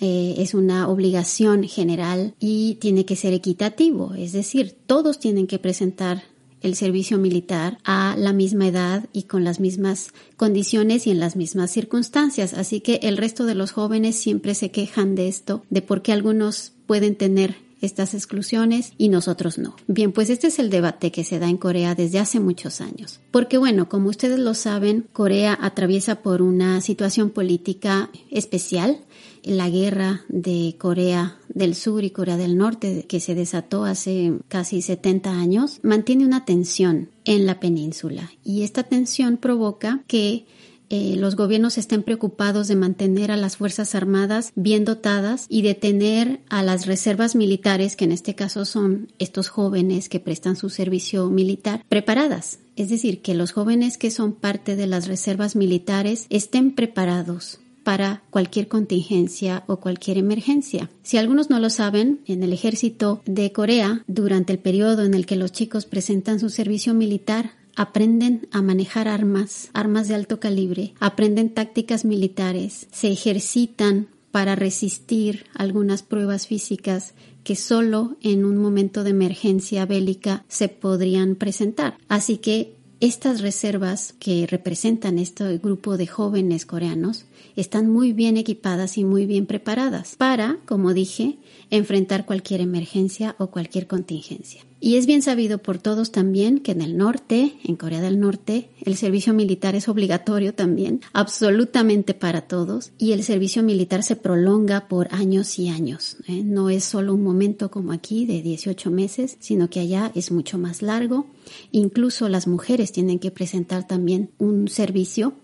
eh, 0.00 0.34
es 0.38 0.54
una 0.54 0.88
obligación 0.88 1.64
general 1.64 2.34
y 2.40 2.76
tiene 2.76 3.04
que 3.04 3.14
ser 3.14 3.34
equitativo, 3.34 4.14
es 4.14 4.32
decir, 4.32 4.74
todos 4.86 5.18
tienen 5.18 5.46
que 5.46 5.58
presentar 5.58 6.22
el 6.62 6.74
servicio 6.74 7.18
militar 7.18 7.78
a 7.84 8.16
la 8.18 8.32
misma 8.32 8.66
edad 8.66 9.06
y 9.12 9.24
con 9.24 9.44
las 9.44 9.60
mismas 9.60 10.12
condiciones 10.38 11.06
y 11.06 11.10
en 11.10 11.20
las 11.20 11.36
mismas 11.36 11.70
circunstancias. 11.70 12.54
Así 12.54 12.80
que 12.80 13.00
el 13.02 13.18
resto 13.18 13.44
de 13.44 13.54
los 13.54 13.72
jóvenes 13.72 14.16
siempre 14.16 14.54
se 14.54 14.70
quejan 14.70 15.14
de 15.14 15.28
esto, 15.28 15.62
de 15.68 15.82
por 15.82 16.00
qué 16.02 16.12
algunos 16.12 16.72
pueden 16.86 17.14
tener 17.14 17.65
estas 17.80 18.14
exclusiones 18.14 18.92
y 18.98 19.08
nosotros 19.08 19.58
no. 19.58 19.76
Bien, 19.86 20.12
pues 20.12 20.30
este 20.30 20.48
es 20.48 20.58
el 20.58 20.70
debate 20.70 21.12
que 21.12 21.24
se 21.24 21.38
da 21.38 21.48
en 21.48 21.56
Corea 21.56 21.94
desde 21.94 22.18
hace 22.18 22.40
muchos 22.40 22.80
años. 22.80 23.20
Porque 23.30 23.58
bueno, 23.58 23.88
como 23.88 24.08
ustedes 24.08 24.38
lo 24.38 24.54
saben, 24.54 25.06
Corea 25.12 25.58
atraviesa 25.60 26.22
por 26.22 26.42
una 26.42 26.80
situación 26.80 27.30
política 27.30 28.10
especial. 28.30 29.00
La 29.42 29.70
guerra 29.70 30.22
de 30.28 30.74
Corea 30.76 31.38
del 31.48 31.76
Sur 31.76 32.02
y 32.02 32.10
Corea 32.10 32.36
del 32.36 32.56
Norte, 32.56 33.06
que 33.08 33.20
se 33.20 33.36
desató 33.36 33.84
hace 33.84 34.32
casi 34.48 34.82
70 34.82 35.30
años, 35.30 35.78
mantiene 35.82 36.26
una 36.26 36.44
tensión 36.44 37.10
en 37.24 37.46
la 37.46 37.60
península. 37.60 38.32
Y 38.42 38.62
esta 38.62 38.82
tensión 38.82 39.36
provoca 39.36 40.02
que 40.08 40.46
eh, 40.88 41.16
los 41.16 41.36
gobiernos 41.36 41.78
estén 41.78 42.02
preocupados 42.02 42.68
de 42.68 42.76
mantener 42.76 43.30
a 43.30 43.36
las 43.36 43.56
Fuerzas 43.56 43.94
Armadas 43.94 44.52
bien 44.54 44.84
dotadas 44.84 45.46
y 45.48 45.62
de 45.62 45.74
tener 45.74 46.40
a 46.48 46.62
las 46.62 46.86
reservas 46.86 47.34
militares, 47.34 47.96
que 47.96 48.04
en 48.04 48.12
este 48.12 48.34
caso 48.34 48.64
son 48.64 49.12
estos 49.18 49.48
jóvenes 49.48 50.08
que 50.08 50.20
prestan 50.20 50.56
su 50.56 50.70
servicio 50.70 51.28
militar, 51.28 51.84
preparadas. 51.88 52.58
Es 52.76 52.90
decir, 52.90 53.22
que 53.22 53.34
los 53.34 53.52
jóvenes 53.52 53.98
que 53.98 54.10
son 54.10 54.32
parte 54.32 54.76
de 54.76 54.86
las 54.86 55.08
reservas 55.08 55.56
militares 55.56 56.26
estén 56.30 56.72
preparados 56.72 57.58
para 57.86 58.24
cualquier 58.30 58.66
contingencia 58.66 59.62
o 59.68 59.76
cualquier 59.76 60.18
emergencia. 60.18 60.90
Si 61.04 61.18
algunos 61.18 61.50
no 61.50 61.60
lo 61.60 61.70
saben, 61.70 62.18
en 62.26 62.42
el 62.42 62.52
ejército 62.52 63.22
de 63.26 63.52
Corea, 63.52 64.02
durante 64.08 64.52
el 64.52 64.58
periodo 64.58 65.04
en 65.04 65.14
el 65.14 65.24
que 65.24 65.36
los 65.36 65.52
chicos 65.52 65.86
presentan 65.86 66.40
su 66.40 66.50
servicio 66.50 66.94
militar, 66.94 67.52
aprenden 67.76 68.48
a 68.50 68.62
manejar 68.62 69.06
armas, 69.06 69.70
armas 69.74 70.08
de 70.08 70.14
alto 70.14 70.40
calibre, 70.40 70.94
aprenden 70.98 71.50
tácticas 71.50 72.04
militares, 72.04 72.88
se 72.90 73.08
ejercitan 73.08 74.08
para 74.32 74.56
resistir 74.56 75.44
algunas 75.54 76.02
pruebas 76.02 76.46
físicas 76.46 77.14
que 77.44 77.54
solo 77.54 78.16
en 78.22 78.44
un 78.44 78.56
momento 78.56 79.04
de 79.04 79.10
emergencia 79.10 79.86
bélica 79.86 80.44
se 80.48 80.68
podrían 80.68 81.36
presentar. 81.36 81.96
Así 82.08 82.38
que 82.38 82.74
estas 82.98 83.42
reservas 83.42 84.14
que 84.18 84.46
representan 84.46 85.18
este 85.18 85.58
grupo 85.58 85.96
de 85.96 86.06
jóvenes 86.06 86.64
coreanos 86.64 87.26
están 87.54 87.90
muy 87.90 88.12
bien 88.12 88.36
equipadas 88.36 88.98
y 88.98 89.04
muy 89.04 89.26
bien 89.26 89.46
preparadas 89.46 90.16
para, 90.16 90.58
como 90.64 90.94
dije, 90.94 91.36
enfrentar 91.70 92.26
cualquier 92.26 92.62
emergencia 92.62 93.36
o 93.38 93.48
cualquier 93.48 93.86
contingencia. 93.86 94.62
Y 94.86 94.98
es 94.98 95.06
bien 95.06 95.20
sabido 95.20 95.58
por 95.58 95.78
todos 95.78 96.12
también 96.12 96.60
que 96.60 96.70
en 96.70 96.80
el 96.80 96.96
norte, 96.96 97.54
en 97.64 97.74
Corea 97.74 98.00
del 98.00 98.20
Norte, 98.20 98.70
el 98.84 98.96
servicio 98.96 99.34
militar 99.34 99.74
es 99.74 99.88
obligatorio 99.88 100.54
también, 100.54 101.00
absolutamente 101.12 102.14
para 102.14 102.42
todos, 102.42 102.92
y 102.96 103.10
el 103.10 103.24
servicio 103.24 103.64
militar 103.64 104.04
se 104.04 104.14
prolonga 104.14 104.86
por 104.86 105.12
años 105.12 105.58
y 105.58 105.70
años. 105.70 106.18
¿eh? 106.28 106.44
No 106.44 106.70
es 106.70 106.84
solo 106.84 107.14
un 107.14 107.24
momento 107.24 107.68
como 107.68 107.90
aquí 107.90 108.26
de 108.26 108.42
18 108.42 108.92
meses, 108.92 109.36
sino 109.40 109.68
que 109.70 109.80
allá 109.80 110.12
es 110.14 110.30
mucho 110.30 110.56
más 110.56 110.82
largo. 110.82 111.26
Incluso 111.72 112.28
las 112.28 112.46
mujeres 112.46 112.92
tienen 112.92 113.18
que 113.18 113.32
presentar 113.32 113.88
también 113.88 114.30
un 114.38 114.68
servicio 114.68 115.34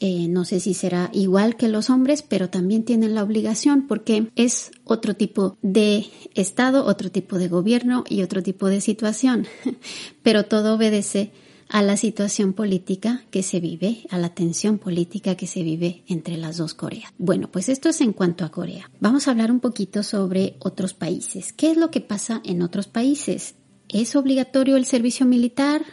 eh, 0.00 0.28
no 0.28 0.44
sé 0.44 0.60
si 0.60 0.74
será 0.74 1.10
igual 1.12 1.56
que 1.56 1.68
los 1.68 1.90
hombres, 1.90 2.22
pero 2.22 2.50
también 2.50 2.84
tienen 2.84 3.14
la 3.14 3.22
obligación 3.22 3.86
porque 3.86 4.30
es 4.36 4.70
otro 4.84 5.14
tipo 5.14 5.56
de 5.62 6.06
Estado, 6.34 6.84
otro 6.84 7.10
tipo 7.10 7.38
de 7.38 7.48
gobierno 7.48 8.04
y 8.08 8.22
otro 8.22 8.42
tipo 8.42 8.68
de 8.68 8.80
situación. 8.80 9.46
pero 10.22 10.44
todo 10.44 10.74
obedece 10.74 11.32
a 11.68 11.82
la 11.82 11.96
situación 11.96 12.52
política 12.52 13.24
que 13.30 13.42
se 13.42 13.60
vive, 13.60 14.04
a 14.10 14.18
la 14.18 14.34
tensión 14.34 14.78
política 14.78 15.34
que 15.34 15.46
se 15.46 15.62
vive 15.62 16.04
entre 16.06 16.36
las 16.36 16.56
dos 16.56 16.74
Coreas. 16.74 17.12
Bueno, 17.18 17.50
pues 17.50 17.68
esto 17.68 17.88
es 17.88 18.00
en 18.00 18.12
cuanto 18.12 18.44
a 18.44 18.50
Corea. 18.50 18.90
Vamos 19.00 19.26
a 19.26 19.30
hablar 19.30 19.50
un 19.50 19.60
poquito 19.60 20.02
sobre 20.02 20.56
otros 20.60 20.94
países. 20.94 21.52
¿Qué 21.52 21.70
es 21.70 21.76
lo 21.76 21.90
que 21.90 22.00
pasa 22.00 22.40
en 22.44 22.62
otros 22.62 22.86
países? 22.86 23.54
¿Es 23.88 24.16
obligatorio 24.16 24.76
el 24.76 24.84
servicio 24.84 25.26
militar 25.26 25.84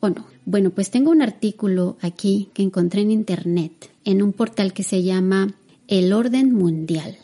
o 0.00 0.08
no? 0.10 0.26
Bueno, 0.44 0.70
pues 0.70 0.90
tengo 0.90 1.10
un 1.10 1.22
artículo 1.22 1.96
aquí 2.00 2.48
que 2.54 2.62
encontré 2.62 3.02
en 3.02 3.10
internet, 3.10 3.90
en 4.04 4.22
un 4.22 4.32
portal 4.32 4.72
que 4.72 4.82
se 4.82 5.02
llama 5.02 5.54
El 5.86 6.12
Orden 6.12 6.52
Mundial. 6.52 7.18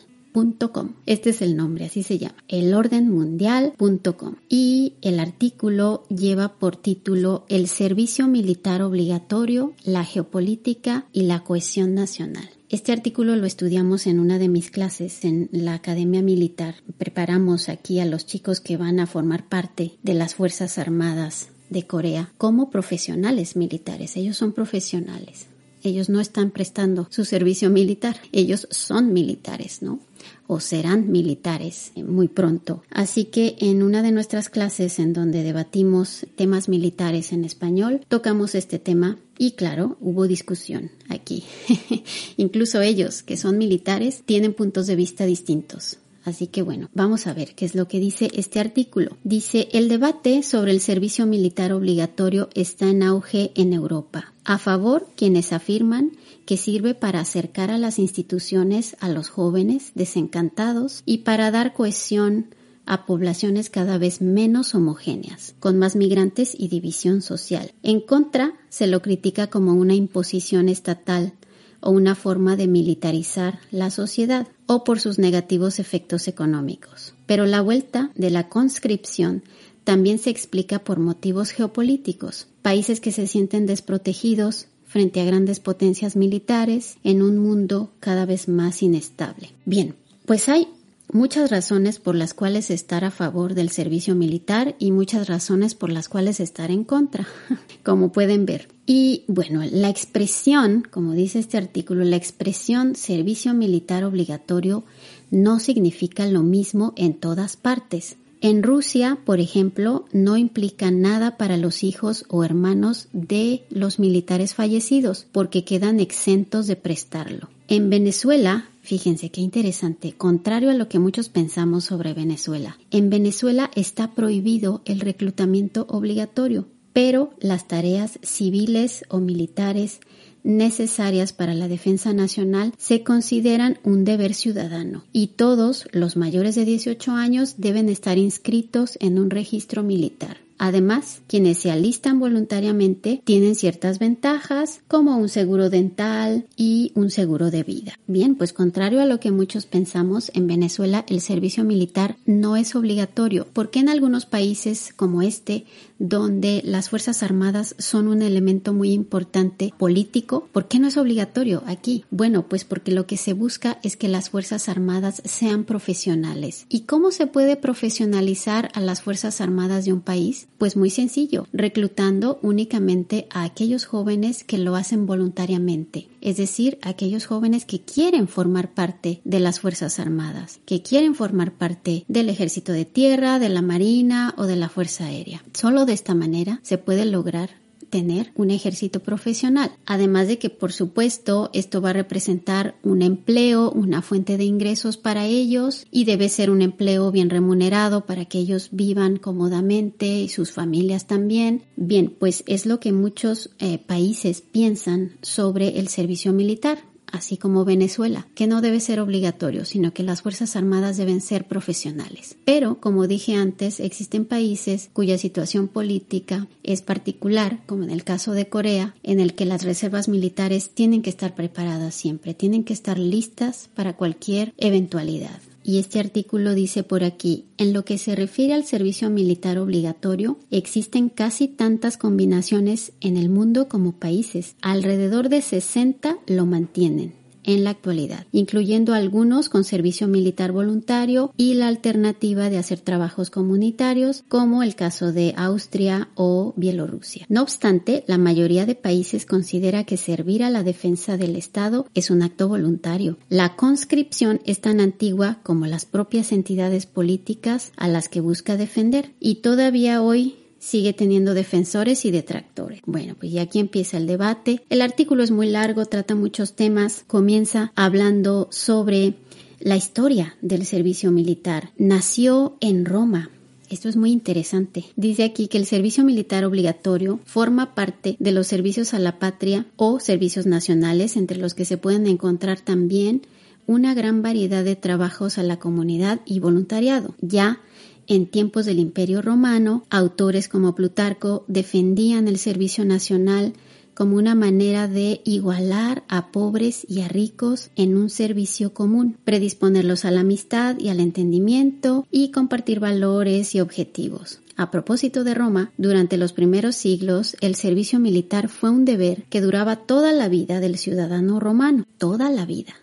Este 1.05 1.29
es 1.29 1.41
el 1.41 1.55
nombre, 1.55 1.85
así 1.85 2.03
se 2.03 2.17
llama, 2.17 2.35
elordenmundial.com. 2.49 4.35
Y 4.49 4.93
el 5.01 5.21
artículo 5.21 6.03
lleva 6.09 6.57
por 6.59 6.75
título 6.75 7.45
El 7.47 7.69
servicio 7.69 8.27
militar 8.27 8.81
obligatorio, 8.81 9.71
la 9.85 10.03
geopolítica 10.03 11.05
y 11.13 11.23
la 11.23 11.45
cohesión 11.45 11.95
nacional. 11.95 12.49
Este 12.67 12.91
artículo 12.91 13.37
lo 13.37 13.45
estudiamos 13.45 14.07
en 14.07 14.19
una 14.19 14.37
de 14.37 14.49
mis 14.49 14.71
clases 14.71 15.23
en 15.23 15.47
la 15.53 15.75
Academia 15.75 16.21
Militar. 16.21 16.75
Preparamos 16.97 17.69
aquí 17.69 18.01
a 18.01 18.05
los 18.05 18.25
chicos 18.25 18.59
que 18.59 18.75
van 18.75 18.99
a 18.99 19.07
formar 19.07 19.47
parte 19.47 19.93
de 20.03 20.15
las 20.15 20.35
Fuerzas 20.35 20.77
Armadas 20.77 21.49
de 21.69 21.83
Corea 21.83 22.31
como 22.37 22.69
profesionales 22.69 23.55
militares. 23.55 24.15
Ellos 24.17 24.37
son 24.37 24.53
profesionales. 24.53 25.47
Ellos 25.83 26.09
no 26.09 26.19
están 26.19 26.51
prestando 26.51 27.07
su 27.11 27.25
servicio 27.25 27.69
militar. 27.69 28.17
Ellos 28.31 28.67
son 28.71 29.13
militares, 29.13 29.81
¿no? 29.81 29.99
o 30.47 30.59
serán 30.59 31.11
militares 31.11 31.91
muy 31.95 32.27
pronto. 32.27 32.83
Así 32.89 33.25
que 33.25 33.55
en 33.59 33.83
una 33.83 34.01
de 34.03 34.11
nuestras 34.11 34.49
clases 34.49 34.99
en 34.99 35.13
donde 35.13 35.43
debatimos 35.43 36.25
temas 36.35 36.69
militares 36.69 37.31
en 37.31 37.45
español, 37.45 38.01
tocamos 38.07 38.55
este 38.55 38.79
tema 38.79 39.17
y 39.37 39.51
claro, 39.51 39.97
hubo 39.99 40.27
discusión 40.27 40.91
aquí. 41.09 41.43
Incluso 42.37 42.81
ellos, 42.81 43.23
que 43.23 43.37
son 43.37 43.57
militares, 43.57 44.23
tienen 44.25 44.53
puntos 44.53 44.87
de 44.87 44.95
vista 44.95 45.25
distintos. 45.25 45.97
Así 46.25 46.47
que 46.47 46.63
bueno, 46.63 46.89
vamos 46.95 47.27
a 47.27 47.33
ver 47.33 47.53
qué 47.53 47.65
es 47.65 47.75
lo 47.75 47.87
que 47.87 47.99
dice 47.99 48.31
este 48.33 48.59
artículo. 48.59 49.15
Dice, 49.23 49.69
el 49.71 49.87
debate 49.87 50.41
sobre 50.41 50.71
el 50.71 50.81
servicio 50.81 51.27
militar 51.27 51.71
obligatorio 51.71 52.49
está 52.55 52.89
en 52.89 53.03
auge 53.03 53.51
en 53.53 53.73
Europa. 53.73 54.33
A 54.43 54.57
favor, 54.57 55.07
quienes 55.15 55.53
afirman 55.53 56.13
que 56.45 56.57
sirve 56.57 56.95
para 56.95 57.19
acercar 57.19 57.69
a 57.69 57.77
las 57.77 57.99
instituciones 57.99 58.97
a 58.99 59.09
los 59.09 59.29
jóvenes 59.29 59.91
desencantados 59.93 61.03
y 61.05 61.19
para 61.19 61.51
dar 61.51 61.73
cohesión 61.73 62.47
a 62.87 63.05
poblaciones 63.05 63.69
cada 63.69 63.97
vez 63.99 64.21
menos 64.21 64.73
homogéneas, 64.73 65.55
con 65.59 65.77
más 65.77 65.95
migrantes 65.95 66.55
y 66.57 66.67
división 66.69 67.21
social. 67.21 67.71
En 67.83 67.99
contra, 67.99 68.53
se 68.69 68.87
lo 68.87 69.01
critica 69.01 69.47
como 69.47 69.73
una 69.73 69.93
imposición 69.93 70.69
estatal 70.69 71.33
o 71.81 71.91
una 71.91 72.15
forma 72.15 72.55
de 72.55 72.67
militarizar 72.67 73.59
la 73.71 73.91
sociedad 73.91 74.47
o 74.67 74.83
por 74.83 74.99
sus 74.99 75.19
negativos 75.19 75.79
efectos 75.79 76.27
económicos. 76.27 77.13
Pero 77.25 77.45
la 77.45 77.61
vuelta 77.61 78.11
de 78.15 78.29
la 78.29 78.49
conscripción 78.49 79.43
también 79.83 80.17
se 80.17 80.31
explica 80.31 80.79
por 80.79 80.99
motivos 80.99 81.51
geopolíticos, 81.51 82.47
países 82.61 82.99
que 82.99 83.11
se 83.11 83.27
sienten 83.27 83.65
desprotegidos 83.65 84.67
frente 84.85 85.21
a 85.21 85.25
grandes 85.25 85.59
potencias 85.59 86.15
militares 86.15 86.97
en 87.03 87.21
un 87.21 87.37
mundo 87.37 87.91
cada 87.99 88.25
vez 88.25 88.47
más 88.47 88.81
inestable. 88.81 89.51
Bien, 89.65 89.95
pues 90.25 90.49
hay 90.49 90.67
muchas 91.11 91.51
razones 91.51 91.99
por 91.99 92.15
las 92.15 92.33
cuales 92.33 92.71
estar 92.71 93.03
a 93.03 93.11
favor 93.11 93.53
del 93.53 93.69
servicio 93.69 94.15
militar 94.15 94.75
y 94.79 94.91
muchas 94.91 95.27
razones 95.27 95.75
por 95.75 95.91
las 95.91 96.09
cuales 96.09 96.39
estar 96.39 96.71
en 96.71 96.83
contra, 96.83 97.27
como 97.83 98.11
pueden 98.11 98.45
ver. 98.45 98.74
Y 98.85 99.23
bueno, 99.27 99.63
la 99.71 99.89
expresión, 99.89 100.87
como 100.89 101.13
dice 101.13 101.39
este 101.39 101.57
artículo, 101.57 102.03
la 102.03 102.17
expresión 102.17 102.95
servicio 102.95 103.53
militar 103.53 104.03
obligatorio 104.03 104.83
no 105.31 105.59
significa 105.59 106.27
lo 106.27 106.43
mismo 106.43 106.93
en 106.95 107.15
todas 107.15 107.57
partes. 107.57 108.17
En 108.41 108.61
Rusia, 108.61 109.17
por 109.25 109.39
ejemplo, 109.39 110.05
no 110.11 110.37
implica 110.37 110.91
nada 110.91 111.35
para 111.35 111.57
los 111.57 111.83
hijos 111.83 112.25
o 112.27 112.43
hermanos 112.43 113.07
de 113.11 113.63
los 113.71 113.97
militares 113.97 114.53
fallecidos 114.53 115.25
porque 115.31 115.63
quedan 115.63 115.99
exentos 115.99 116.67
de 116.67 116.75
prestarlo. 116.75 117.49
En 117.67 117.89
Venezuela, 117.89 118.69
fíjense 118.83 119.31
qué 119.31 119.41
interesante, 119.41 120.13
contrario 120.13 120.69
a 120.69 120.75
lo 120.75 120.87
que 120.87 120.99
muchos 120.99 121.29
pensamos 121.29 121.85
sobre 121.85 122.13
Venezuela, 122.13 122.77
en 122.91 123.09
Venezuela 123.09 123.71
está 123.73 124.11
prohibido 124.11 124.83
el 124.85 124.99
reclutamiento 124.99 125.87
obligatorio 125.89 126.67
pero 126.95 127.31
las 127.41 127.67
tareas 127.67 128.19
civiles 128.23 129.03
o 129.09 129.19
militares 129.19 129.99
necesarias 130.43 131.33
para 131.33 131.53
la 131.53 131.67
defensa 131.67 132.13
nacional 132.13 132.71
se 132.77 133.03
consideran 133.03 133.79
un 133.83 134.05
deber 134.05 134.33
ciudadano 134.33 135.03
y 135.11 135.27
todos 135.27 135.89
los 135.91 136.15
mayores 136.15 136.55
de 136.55 136.63
18 136.63 137.11
años 137.11 137.55
deben 137.57 137.89
estar 137.89 138.17
inscritos 138.17 138.97
en 139.01 139.19
un 139.19 139.29
registro 139.29 139.83
militar. 139.83 140.37
Además, 140.57 141.21
quienes 141.27 141.57
se 141.57 141.71
alistan 141.71 142.19
voluntariamente 142.19 143.21
tienen 143.25 143.55
ciertas 143.55 143.99
ventajas 143.99 144.79
como 144.87 145.17
un 145.17 145.27
seguro 145.27 145.69
dental 145.69 146.45
y 146.55 146.93
un 146.95 147.11
seguro 147.11 147.51
de 147.51 147.63
vida. 147.63 147.99
Bien, 148.07 148.35
pues 148.35 148.53
contrario 148.53 149.01
a 149.01 149.05
lo 149.05 149.19
que 149.19 149.31
muchos 149.31 149.65
pensamos, 149.65 150.31
en 150.33 150.47
Venezuela 150.47 151.03
el 151.09 151.19
servicio 151.19 151.65
militar 151.65 152.15
no 152.25 152.55
es 152.55 152.75
obligatorio, 152.75 153.47
porque 153.51 153.79
en 153.79 153.89
algunos 153.89 154.25
países 154.25 154.93
como 154.95 155.21
este, 155.21 155.65
donde 155.99 156.61
las 156.63 156.89
Fuerzas 156.89 157.23
Armadas 157.23 157.75
son 157.77 158.07
un 158.07 158.21
elemento 158.21 158.73
muy 158.73 158.91
importante 158.91 159.73
político, 159.77 160.49
¿por 160.51 160.67
qué 160.67 160.79
no 160.79 160.87
es 160.87 160.97
obligatorio 160.97 161.63
aquí? 161.65 162.05
Bueno, 162.11 162.47
pues 162.47 162.65
porque 162.65 162.91
lo 162.91 163.07
que 163.07 163.17
se 163.17 163.33
busca 163.33 163.79
es 163.83 163.97
que 163.97 164.07
las 164.07 164.29
Fuerzas 164.29 164.69
Armadas 164.69 165.21
sean 165.25 165.63
profesionales. 165.63 166.65
¿Y 166.69 166.81
cómo 166.81 167.11
se 167.11 167.27
puede 167.27 167.55
profesionalizar 167.55 168.69
a 168.73 168.81
las 168.81 169.01
Fuerzas 169.01 169.41
Armadas 169.41 169.85
de 169.85 169.93
un 169.93 170.01
país? 170.01 170.47
Pues 170.57 170.75
muy 170.75 170.89
sencillo, 170.89 171.47
reclutando 171.53 172.39
únicamente 172.41 173.27
a 173.29 173.43
aquellos 173.43 173.85
jóvenes 173.85 174.43
que 174.43 174.57
lo 174.57 174.75
hacen 174.75 175.05
voluntariamente, 175.05 176.07
es 176.25 176.37
decir, 176.37 176.79
aquellos 176.81 177.27
jóvenes 177.27 177.65
que 177.65 177.81
quieren 177.81 178.27
formar 178.27 178.73
parte 178.73 179.21
de 179.25 179.39
las 179.39 179.59
Fuerzas 179.59 179.99
Armadas, 179.99 180.59
que 180.65 180.81
quieren 180.81 181.13
formar 181.13 181.53
parte 181.53 182.03
del 182.07 182.29
Ejército 182.29 182.71
de 182.71 182.83
Tierra, 182.83 183.37
de 183.37 183.49
la 183.49 183.61
Marina 183.61 184.33
o 184.35 184.47
de 184.47 184.55
la 184.55 184.67
Fuerza 184.67 185.05
Aérea. 185.05 185.43
Solo 185.53 185.85
de 185.85 185.93
esta 185.93 186.15
manera 186.15 186.59
se 186.63 186.79
puede 186.79 187.05
lograr 187.05 187.64
tener 187.89 188.31
un 188.35 188.51
ejército 188.51 188.99
profesional. 189.01 189.71
Además 189.85 190.27
de 190.27 190.37
que, 190.37 190.49
por 190.49 190.71
supuesto, 190.71 191.49
esto 191.53 191.81
va 191.81 191.91
a 191.91 191.93
representar 191.93 192.75
un 192.83 193.01
empleo, 193.01 193.71
una 193.71 194.01
fuente 194.01 194.37
de 194.37 194.45
ingresos 194.45 194.97
para 194.97 195.25
ellos 195.25 195.85
y 195.91 196.05
debe 196.05 196.29
ser 196.29 196.49
un 196.49 196.61
empleo 196.61 197.11
bien 197.11 197.29
remunerado 197.29 198.05
para 198.05 198.25
que 198.25 198.39
ellos 198.39 198.69
vivan 198.71 199.17
cómodamente 199.17 200.07
y 200.07 200.29
sus 200.29 200.51
familias 200.51 201.07
también. 201.07 201.63
Bien, 201.75 202.13
pues 202.17 202.43
es 202.47 202.65
lo 202.65 202.79
que 202.79 202.91
muchos 202.91 203.51
eh, 203.59 203.77
países 203.77 204.41
piensan 204.41 205.17
sobre 205.21 205.79
el 205.79 205.87
servicio 205.87 206.33
militar 206.33 206.94
así 207.15 207.37
como 207.37 207.65
Venezuela, 207.65 208.27
que 208.35 208.47
no 208.47 208.61
debe 208.61 208.79
ser 208.79 208.99
obligatorio, 208.99 209.65
sino 209.65 209.93
que 209.93 210.03
las 210.03 210.21
Fuerzas 210.21 210.55
Armadas 210.55 210.97
deben 210.97 211.21
ser 211.21 211.47
profesionales. 211.47 212.37
Pero, 212.45 212.79
como 212.79 213.07
dije 213.07 213.35
antes, 213.35 213.79
existen 213.79 214.25
países 214.25 214.89
cuya 214.93 215.17
situación 215.17 215.67
política 215.67 216.47
es 216.63 216.81
particular, 216.81 217.61
como 217.65 217.83
en 217.83 217.91
el 217.91 218.03
caso 218.03 218.33
de 218.33 218.47
Corea, 218.47 218.95
en 219.03 219.19
el 219.19 219.33
que 219.33 219.45
las 219.45 219.63
reservas 219.63 220.07
militares 220.07 220.69
tienen 220.69 221.01
que 221.01 221.09
estar 221.09 221.35
preparadas 221.35 221.95
siempre, 221.95 222.33
tienen 222.33 222.63
que 222.63 222.73
estar 222.73 222.99
listas 222.99 223.69
para 223.75 223.95
cualquier 223.95 224.53
eventualidad. 224.57 225.39
Y 225.67 225.79
este 225.79 225.99
artículo 225.99 226.53
dice 226.53 226.83
por 226.83 227.03
aquí, 227.03 227.45
en 227.57 227.73
lo 227.73 227.85
que 227.85 227.97
se 227.97 228.15
refiere 228.15 228.53
al 228.53 228.65
servicio 228.65 229.09
militar 229.09 229.57
obligatorio, 229.57 230.37
existen 230.51 231.09
casi 231.09 231.47
tantas 231.47 231.97
combinaciones 231.97 232.93
en 233.01 233.17
el 233.17 233.29
mundo 233.29 233.67
como 233.67 233.93
países. 233.93 234.55
Alrededor 234.61 235.27
de 235.27 235.41
60 235.41 236.19
lo 236.27 236.45
mantienen 236.45 237.24
en 237.45 237.63
la 237.63 237.69
actualidad, 237.71 238.27
incluyendo 238.31 238.93
algunos 238.93 239.49
con 239.49 239.63
servicio 239.63 240.07
militar 240.07 240.51
voluntario 240.51 241.33
y 241.37 241.53
la 241.53 241.67
alternativa 241.67 242.49
de 242.49 242.57
hacer 242.57 242.79
trabajos 242.79 243.29
comunitarios, 243.29 244.23
como 244.27 244.63
el 244.63 244.75
caso 244.75 245.11
de 245.11 245.33
Austria 245.37 246.09
o 246.15 246.53
Bielorrusia. 246.57 247.25
No 247.29 247.41
obstante, 247.41 248.03
la 248.07 248.17
mayoría 248.17 248.65
de 248.65 248.75
países 248.75 249.25
considera 249.25 249.83
que 249.83 249.97
servir 249.97 250.43
a 250.43 250.49
la 250.49 250.63
defensa 250.63 251.17
del 251.17 251.35
Estado 251.35 251.87
es 251.93 252.09
un 252.09 252.21
acto 252.21 252.47
voluntario. 252.47 253.17
La 253.29 253.55
conscripción 253.55 254.41
es 254.45 254.61
tan 254.61 254.79
antigua 254.79 255.39
como 255.43 255.65
las 255.65 255.85
propias 255.85 256.31
entidades 256.31 256.85
políticas 256.85 257.71
a 257.77 257.87
las 257.87 258.09
que 258.09 258.21
busca 258.21 258.57
defender 258.57 259.11
y 259.19 259.35
todavía 259.35 260.01
hoy 260.01 260.35
sigue 260.59 260.93
teniendo 260.93 261.33
defensores 261.33 262.05
y 262.05 262.11
detractores. 262.11 262.81
Bueno, 262.85 263.15
pues 263.19 263.31
ya 263.31 263.43
aquí 263.43 263.59
empieza 263.59 263.97
el 263.97 264.07
debate. 264.07 264.63
El 264.69 264.81
artículo 264.81 265.23
es 265.23 265.31
muy 265.31 265.47
largo, 265.47 265.85
trata 265.85 266.15
muchos 266.15 266.53
temas, 266.53 267.03
comienza 267.07 267.71
hablando 267.75 268.47
sobre 268.51 269.15
la 269.59 269.75
historia 269.75 270.35
del 270.41 270.65
servicio 270.65 271.11
militar. 271.11 271.71
Nació 271.77 272.57
en 272.61 272.85
Roma, 272.85 273.29
esto 273.69 273.89
es 273.89 273.95
muy 273.95 274.11
interesante. 274.11 274.85
Dice 274.95 275.23
aquí 275.23 275.47
que 275.47 275.57
el 275.57 275.65
servicio 275.65 276.03
militar 276.03 276.45
obligatorio 276.45 277.19
forma 277.25 277.73
parte 277.73 278.15
de 278.19 278.31
los 278.31 278.47
servicios 278.47 278.93
a 278.93 278.99
la 278.99 279.17
patria 279.17 279.65
o 279.75 279.99
servicios 279.99 280.45
nacionales, 280.45 281.17
entre 281.17 281.37
los 281.37 281.53
que 281.53 281.65
se 281.65 281.77
pueden 281.77 282.05
encontrar 282.07 282.59
también 282.59 283.23
una 283.67 283.93
gran 283.95 284.21
variedad 284.21 284.63
de 284.63 284.75
trabajos 284.75 285.37
a 285.37 285.43
la 285.43 285.57
comunidad 285.57 286.21
y 286.25 286.39
voluntariado. 286.39 287.15
Ya 287.21 287.59
en 288.07 288.27
tiempos 288.27 288.65
del 288.65 288.79
Imperio 288.79 289.21
Romano, 289.21 289.83
autores 289.89 290.47
como 290.47 290.75
Plutarco 290.75 291.45
defendían 291.47 292.27
el 292.27 292.37
servicio 292.37 292.85
nacional 292.85 293.53
como 293.95 294.17
una 294.17 294.35
manera 294.35 294.87
de 294.87 295.21
igualar 295.23 296.03
a 296.09 296.31
pobres 296.31 296.85
y 296.87 297.01
a 297.01 297.07
ricos 297.07 297.71
en 297.75 297.95
un 297.95 298.09
servicio 298.09 298.73
común, 298.73 299.17
predisponerlos 299.23 300.05
a 300.05 300.11
la 300.11 300.19
amistad 300.19 300.77
y 300.77 300.89
al 300.89 300.99
entendimiento 300.99 302.05
y 302.11 302.31
compartir 302.31 302.79
valores 302.79 303.55
y 303.55 303.61
objetivos. 303.61 304.41
A 304.57 304.71
propósito 304.71 305.23
de 305.23 305.33
Roma, 305.33 305.71
durante 305.77 306.17
los 306.17 306.31
primeros 306.31 306.75
siglos 306.75 307.35
el 307.41 307.55
servicio 307.55 307.99
militar 307.99 308.47
fue 308.47 308.69
un 308.69 308.85
deber 308.85 309.23
que 309.29 309.41
duraba 309.41 309.77
toda 309.77 310.13
la 310.13 310.29
vida 310.29 310.59
del 310.59 310.77
ciudadano 310.77 311.39
romano, 311.39 311.85
toda 311.97 312.29
la 312.29 312.45
vida. 312.45 312.73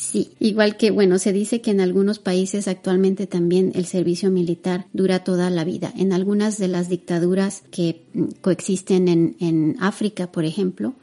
Sí, 0.00 0.30
igual 0.40 0.78
que, 0.78 0.90
bueno, 0.90 1.18
se 1.18 1.30
dice 1.30 1.60
que 1.60 1.72
en 1.72 1.80
algunos 1.82 2.18
países 2.18 2.68
actualmente 2.68 3.26
también 3.26 3.70
el 3.74 3.84
servicio 3.84 4.30
militar 4.30 4.86
dura 4.94 5.24
toda 5.24 5.50
la 5.50 5.62
vida. 5.62 5.92
En 5.94 6.14
algunas 6.14 6.56
de 6.56 6.68
las 6.68 6.88
dictaduras 6.88 7.64
que 7.70 8.00
mm, 8.14 8.24
coexisten 8.40 9.08
en, 9.08 9.36
en 9.40 9.76
África, 9.78 10.32
por 10.32 10.46
ejemplo, 10.46 10.94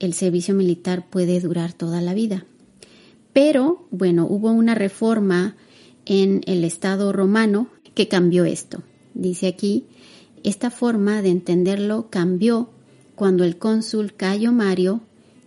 el 0.00 0.12
servicio 0.12 0.54
militar 0.54 1.08
puede 1.08 1.40
durar 1.40 1.72
toda 1.72 2.02
la 2.02 2.12
vida. 2.12 2.44
Pero, 3.32 3.86
bueno, 3.90 4.26
hubo 4.28 4.52
una 4.52 4.74
reforma 4.74 5.56
en 6.04 6.42
el 6.44 6.62
Estado 6.64 7.10
romano 7.10 7.68
que 7.94 8.06
cambió 8.06 8.44
esto. 8.44 8.82
Dice 9.14 9.46
aquí, 9.46 9.86
esta 10.44 10.70
forma 10.70 11.22
de 11.22 11.30
entenderlo 11.30 12.10
cambió 12.10 12.68
cuando 13.14 13.44
el 13.44 13.56
cónsul 13.56 14.12
Cayo 14.12 14.52
Mario, 14.52 15.00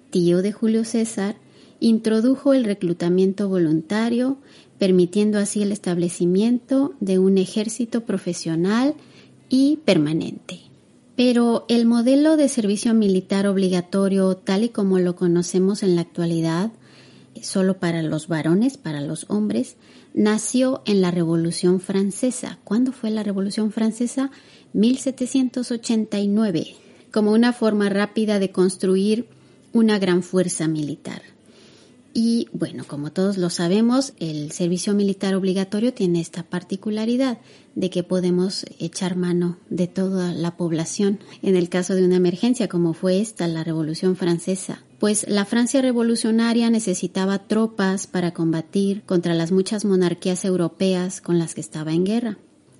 tío 0.09 0.41
de 0.41 0.51
Julio 0.51 0.83
César, 0.85 1.35
introdujo 1.85 2.53
el 2.55 2.63
reclutamiento 2.63 3.47
voluntario, 3.47 4.39
permitiendo 4.79 5.37
así 5.37 5.61
el 5.61 5.71
establecimiento 5.71 6.95
de 6.99 7.19
un 7.19 7.37
ejército 7.37 8.05
profesional 8.05 8.95
y 9.49 9.77
permanente. 9.85 10.61
Pero 11.15 11.63
el 11.69 11.85
modelo 11.85 12.37
de 12.37 12.49
servicio 12.49 12.95
militar 12.95 13.45
obligatorio, 13.45 14.35
tal 14.35 14.63
y 14.63 14.69
como 14.69 14.97
lo 14.97 15.15
conocemos 15.15 15.83
en 15.83 15.93
la 15.93 16.01
actualidad, 16.01 16.71
solo 17.41 17.77
para 17.77 18.01
los 18.01 18.27
varones, 18.27 18.77
para 18.77 19.01
los 19.01 19.27
hombres, 19.29 19.75
nació 20.15 20.81
en 20.85 21.01
la 21.01 21.11
Revolución 21.11 21.79
Francesa. 21.79 22.57
¿Cuándo 22.63 22.93
fue 22.93 23.11
la 23.11 23.21
Revolución 23.21 23.71
Francesa? 23.71 24.31
1789, 24.73 26.75
como 27.11 27.31
una 27.31 27.53
forma 27.53 27.89
rápida 27.89 28.39
de 28.39 28.49
construir 28.49 29.27
una 29.71 29.99
gran 29.99 30.23
fuerza 30.23 30.67
militar. 30.67 31.34
Y 32.17 32.47
bueno, 32.53 32.85
como 32.87 33.11
todos 33.11 33.37
lo 33.37 33.49
sabemos, 33.49 34.13
el 34.19 34.53
servicio 34.53 34.93
militar 34.93 35.35
obligatorio 35.35 35.93
tiene 35.93 36.21
esta 36.21 36.43
particularidad 36.43 37.39
de 37.75 37.89
que 37.89 38.03
podemos 38.03 38.65
echar 38.79 39.17
mano 39.17 39.57
de 39.69 39.87
toda 39.87 40.33
la 40.33 40.55
población 40.55 41.19
en 41.41 41.57
el 41.57 41.67
caso 41.67 41.93
de 41.93 42.05
una 42.05 42.15
emergencia 42.15 42.69
como 42.69 42.93
fue 42.93 43.19
esta, 43.19 43.49
la 43.49 43.65
Revolución 43.65 44.15
Francesa. 44.15 44.81
Pues 44.97 45.25
la 45.27 45.43
Francia 45.43 45.81
revolucionaria 45.81 46.69
necesitaba 46.69 47.49
tropas 47.49 48.07
para 48.07 48.33
combatir 48.33 49.01
contra 49.01 49.33
las 49.33 49.51
muchas 49.51 49.83
monarquías 49.83 50.45
europeas 50.45 51.19
con 51.19 51.37
las 51.37 51.53
que 51.53 51.59
estaba 51.59 51.91
en 51.91 52.05
guerra, 52.05 52.37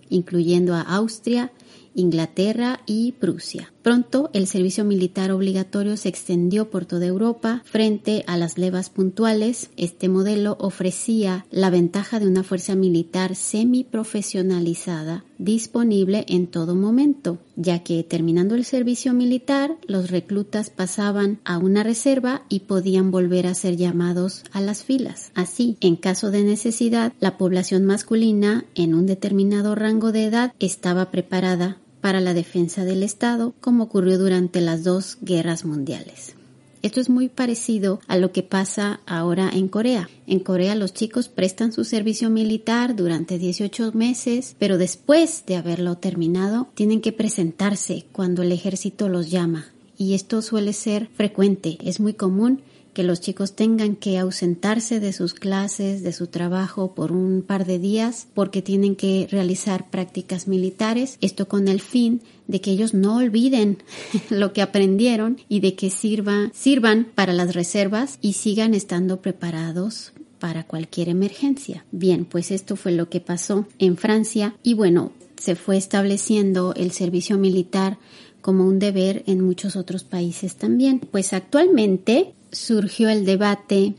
incluyendo 0.08 0.76
a 0.76 0.82
Austria, 0.82 1.52
Inglaterra 1.95 2.81
y 2.86 3.13
Prusia. 3.13 3.71
Pronto 3.81 4.31
el 4.34 4.47
servicio 4.47 4.84
militar 4.84 5.31
obligatorio 5.31 5.95
se 5.95 6.10
extendió 6.10 6.71
por 6.71 6.86
toda 6.86 7.05
Europa 7.05 7.62
frente 7.65 8.23
a 8.25 8.36
las 8.36 8.58
levas 8.58 8.89
puntuales. 8.89 9.69
Este 9.77 10.10
modelo 10.10 10.58
ofrecía 10.60 11.45
la 11.51 11.69
ventaja 11.69 12.19
de 12.19 12.27
una 12.27 12.43
fuerza 12.43 12.73
militar 12.75 13.36
semiprofesionalizada 13.36 15.23
disponible 15.38 16.25
en 16.27 16.47
todo 16.47 16.75
momento, 16.75 17.38
ya 17.55 17.84
que 17.84 18.03
terminando 18.03 18.55
el 18.55 18.65
servicio 18.65 19.13
militar 19.13 19.77
los 19.86 20.10
reclutas 20.10 20.69
pasaban 20.69 21.39
a 21.45 21.58
una 21.58 21.84
reserva 21.84 22.43
y 22.49 22.62
podían 22.62 23.12
volver 23.12 23.45
a 23.45 23.53
ser 23.53 23.75
llamados 23.75 24.43
a 24.51 24.62
las 24.62 24.84
filas. 24.84 25.31
Así, 25.36 25.77
en 25.81 25.95
caso 25.95 26.31
de 26.31 26.43
necesidad, 26.43 27.13
la 27.19 27.38
población 27.38 27.86
masculina 27.86 28.65
en 28.73 28.95
un 28.95 29.05
determinado 29.05 29.75
rango 29.75 30.12
de 30.12 30.25
edad 30.25 30.53
estaba 30.60 31.12
preparada 31.12 31.77
para 32.06 32.22
la 32.22 32.36
defensa 32.36 32.86
del 32.86 33.02
Estado, 33.02 33.56
como 33.62 33.86
ocurrió 33.86 34.20
durante 34.20 34.62
las 34.62 34.84
dos 34.84 35.18
guerras 35.22 35.65
mundiales. 35.65 36.36
Esto 36.84 37.02
es 37.02 37.10
muy 37.10 37.30
parecido 37.30 38.00
a 38.06 38.15
lo 38.15 38.32
que 38.32 38.44
pasa 38.44 39.00
ahora 39.08 39.50
en 39.52 39.68
Corea. 39.68 40.08
En 40.28 40.38
Corea 40.38 40.76
los 40.76 40.94
chicos 40.94 41.30
prestan 41.30 41.74
su 41.74 41.84
servicio 41.84 42.30
militar 42.30 42.96
durante 42.96 43.39
18 43.39 43.94
meses, 43.94 44.56
pero 44.60 44.78
después 44.78 45.46
de 45.48 45.56
haberlo 45.56 45.98
terminado 45.98 46.68
tienen 46.76 47.02
que 47.02 47.12
presentarse 47.12 48.06
cuando 48.12 48.44
el 48.44 48.52
ejército 48.52 49.10
los 49.10 49.32
llama. 49.32 49.65
Y 49.98 50.13
esto 50.13 50.44
suele 50.44 50.74
ser 50.74 51.08
frecuente, 51.08 51.80
es 51.84 52.00
muy 52.00 52.13
común 52.13 52.62
que 52.95 53.03
los 53.03 53.19
chicos 53.19 53.53
tengan 53.53 53.95
que 53.95 54.17
ausentarse 54.17 54.99
de 54.99 55.13
sus 55.13 55.34
clases, 55.34 56.01
de 56.01 56.13
su 56.13 56.27
trabajo 56.27 56.95
por 56.95 57.12
un 57.12 57.43
par 57.43 57.65
de 57.65 57.77
días 57.77 58.27
porque 58.34 58.63
tienen 58.63 58.95
que 58.95 59.27
realizar 59.29 59.91
prácticas 59.91 60.47
militares, 60.47 61.17
esto 61.21 61.47
con 61.47 61.67
el 61.67 61.81
fin 61.81 62.21
de 62.47 62.62
que 62.62 62.71
ellos 62.71 62.93
no 62.93 63.17
olviden 63.17 63.84
lo 64.29 64.53
que 64.53 64.62
aprendieron 64.62 65.38
y 65.49 65.60
de 65.60 65.75
que 65.75 65.89
sirva, 65.89 66.49
sirvan 66.53 67.05
para 67.13 67.34
las 67.34 67.53
reservas 67.53 68.17
y 68.21 68.34
sigan 68.34 68.73
estando 68.73 69.21
preparados 69.21 70.13
para 70.39 70.63
cualquier 70.63 71.10
emergencia. 71.10 71.86
Bien, 71.91 72.23
pues 72.23 72.49
esto 72.49 72.77
fue 72.77 72.93
lo 72.93 73.10
que 73.10 73.19
pasó 73.19 73.67
en 73.77 73.97
Francia 73.97 74.55
y 74.63 74.73
bueno, 74.73 75.12
se 75.38 75.55
fue 75.55 75.75
estableciendo 75.75 76.73
el 76.75 76.91
servicio 76.91 77.38
militar 77.38 77.97
como 78.39 78.65
un 78.65 78.79
deber 78.79 79.23
en 79.27 79.41
muchos 79.41 79.75
otros 79.75 80.03
países 80.03 80.55
también. 80.55 80.99
Pues 80.99 81.34
actualmente 81.34 82.34
surgió 82.56 83.10
el 83.10 83.26
debate 83.26 83.96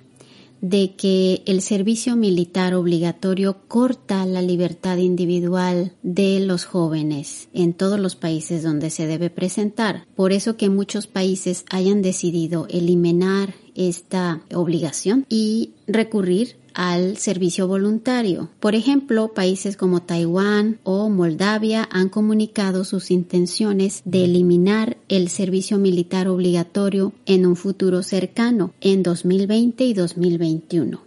de 0.60 0.94
que 0.96 1.42
el 1.46 1.60
servicio 1.60 2.16
militar 2.16 2.74
obligatorio 2.74 3.58
corta 3.68 4.24
la 4.26 4.42
libertad 4.42 4.96
individual 4.96 5.92
de 6.02 6.40
los 6.40 6.64
jóvenes 6.64 7.48
en 7.52 7.74
todos 7.74 8.00
los 8.00 8.16
países 8.16 8.62
donde 8.62 8.90
se 8.90 9.06
debe 9.06 9.30
presentar. 9.30 10.06
Por 10.16 10.32
eso 10.32 10.56
que 10.56 10.70
muchos 10.70 11.06
países 11.06 11.64
hayan 11.70 12.02
decidido 12.02 12.66
eliminar 12.70 13.54
esta 13.74 14.40
obligación 14.52 15.26
y 15.28 15.70
recurrir 15.86 16.56
al 16.76 17.16
servicio 17.16 17.66
voluntario. 17.66 18.50
Por 18.60 18.74
ejemplo, 18.74 19.32
países 19.32 19.78
como 19.78 20.02
Taiwán 20.02 20.78
o 20.84 21.08
Moldavia 21.08 21.88
han 21.90 22.10
comunicado 22.10 22.84
sus 22.84 23.10
intenciones 23.10 24.02
de 24.04 24.24
eliminar 24.24 24.98
el 25.08 25.30
servicio 25.30 25.78
militar 25.78 26.28
obligatorio 26.28 27.14
en 27.24 27.46
un 27.46 27.56
futuro 27.56 28.02
cercano, 28.02 28.74
en 28.82 29.02
2020 29.02 29.84
y 29.84 29.94
2021. 29.94 31.00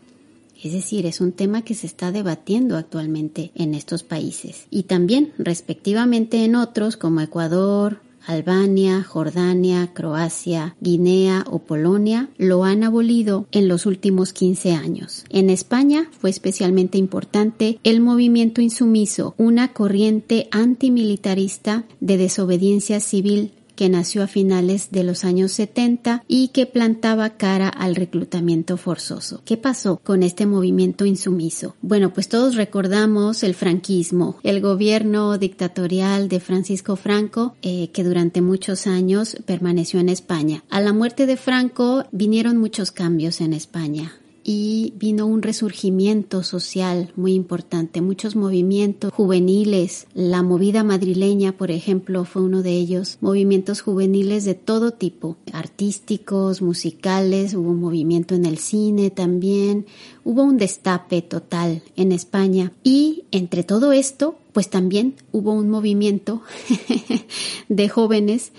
Es 0.62 0.74
decir, 0.74 1.06
es 1.06 1.22
un 1.22 1.32
tema 1.34 1.62
que 1.62 1.76
se 1.76 1.86
está 1.86 2.12
debatiendo 2.12 2.76
actualmente 2.76 3.52
en 3.54 3.76
estos 3.76 4.04
países 4.04 4.66
y 4.72 4.84
también 4.84 5.34
respectivamente 5.38 6.44
en 6.44 6.56
otros 6.56 6.98
como 6.98 7.22
Ecuador, 7.22 8.02
Albania, 8.30 9.04
Jordania, 9.04 9.92
Croacia, 9.92 10.76
Guinea 10.82 11.44
o 11.50 11.60
Polonia 11.60 12.30
lo 12.38 12.64
han 12.64 12.84
abolido 12.84 13.48
en 13.52 13.68
los 13.68 13.88
últimos 13.88 14.34
15 14.34 14.74
años. 14.74 15.26
En 15.30 15.50
España 15.50 16.12
fue 16.12 16.30
especialmente 16.30 17.00
importante 17.00 17.80
el 17.84 18.02
movimiento 18.02 18.62
insumiso, 18.62 19.34
una 19.38 19.74
corriente 19.74 20.48
antimilitarista 20.52 21.86
de 22.02 22.18
desobediencia 22.18 23.00
civil 23.00 23.54
que 23.80 23.88
nació 23.88 24.24
a 24.24 24.28
finales 24.28 24.92
de 24.92 25.06
los 25.06 25.24
años 25.24 25.54
70 25.54 26.26
y 26.28 26.50
que 26.50 26.66
plantaba 26.66 27.38
cara 27.38 27.70
al 27.70 27.96
reclutamiento 27.96 28.76
forzoso. 28.76 29.42
¿Qué 29.46 29.56
pasó 29.56 30.02
con 30.04 30.22
este 30.22 30.46
movimiento 30.46 31.06
insumiso? 31.06 31.78
Bueno, 31.82 32.14
pues 32.14 32.28
todos 32.28 32.56
recordamos 32.56 33.42
el 33.42 33.54
franquismo, 33.54 34.38
el 34.44 34.60
gobierno 34.60 35.38
dictatorial 35.38 36.28
de 36.28 36.42
Francisco 36.42 36.98
Franco, 36.98 37.56
eh, 37.62 37.90
que 37.94 38.04
durante 38.04 38.42
muchos 38.42 38.86
años 38.86 39.38
permaneció 39.46 40.02
en 40.02 40.10
España. 40.10 40.66
A 40.70 40.82
la 40.82 40.92
muerte 40.92 41.26
de 41.26 41.38
Franco 41.38 42.04
vinieron 42.12 42.58
muchos 42.58 42.92
cambios 42.92 43.40
en 43.40 43.54
España 43.54 44.12
y 44.52 44.94
vino 44.98 45.28
un 45.28 45.44
resurgimiento 45.44 46.42
social 46.42 47.14
muy 47.16 47.36
importante, 47.36 48.02
muchos 48.02 48.36
movimientos 48.36 49.14
juveniles, 49.14 50.08
la 50.16 50.42
movida 50.42 50.84
madrileña, 50.84 51.52
por 51.52 51.70
ejemplo, 51.70 52.26
fue 52.26 52.42
uno 52.42 52.64
de 52.64 52.72
ellos, 52.72 53.20
movimientos 53.22 53.82
juveniles 53.82 54.46
de 54.46 54.56
todo 54.56 54.90
tipo, 54.90 55.38
artísticos, 55.54 56.64
musicales, 56.64 57.54
hubo 57.54 57.70
un 57.70 57.80
movimiento 57.80 58.34
en 58.34 58.48
el 58.48 58.58
cine 58.58 59.12
también, 59.12 59.86
hubo 60.24 60.42
un 60.42 60.58
destape 60.58 61.22
total 61.22 61.84
en 61.96 62.12
España. 62.12 62.72
Y 62.84 63.26
entre 63.30 63.64
todo 63.64 63.92
esto, 63.92 64.40
pues 64.52 64.68
también 64.72 65.14
hubo 65.32 65.54
un 65.54 65.70
movimiento 65.70 66.42
de 67.70 67.88
jóvenes 67.88 68.52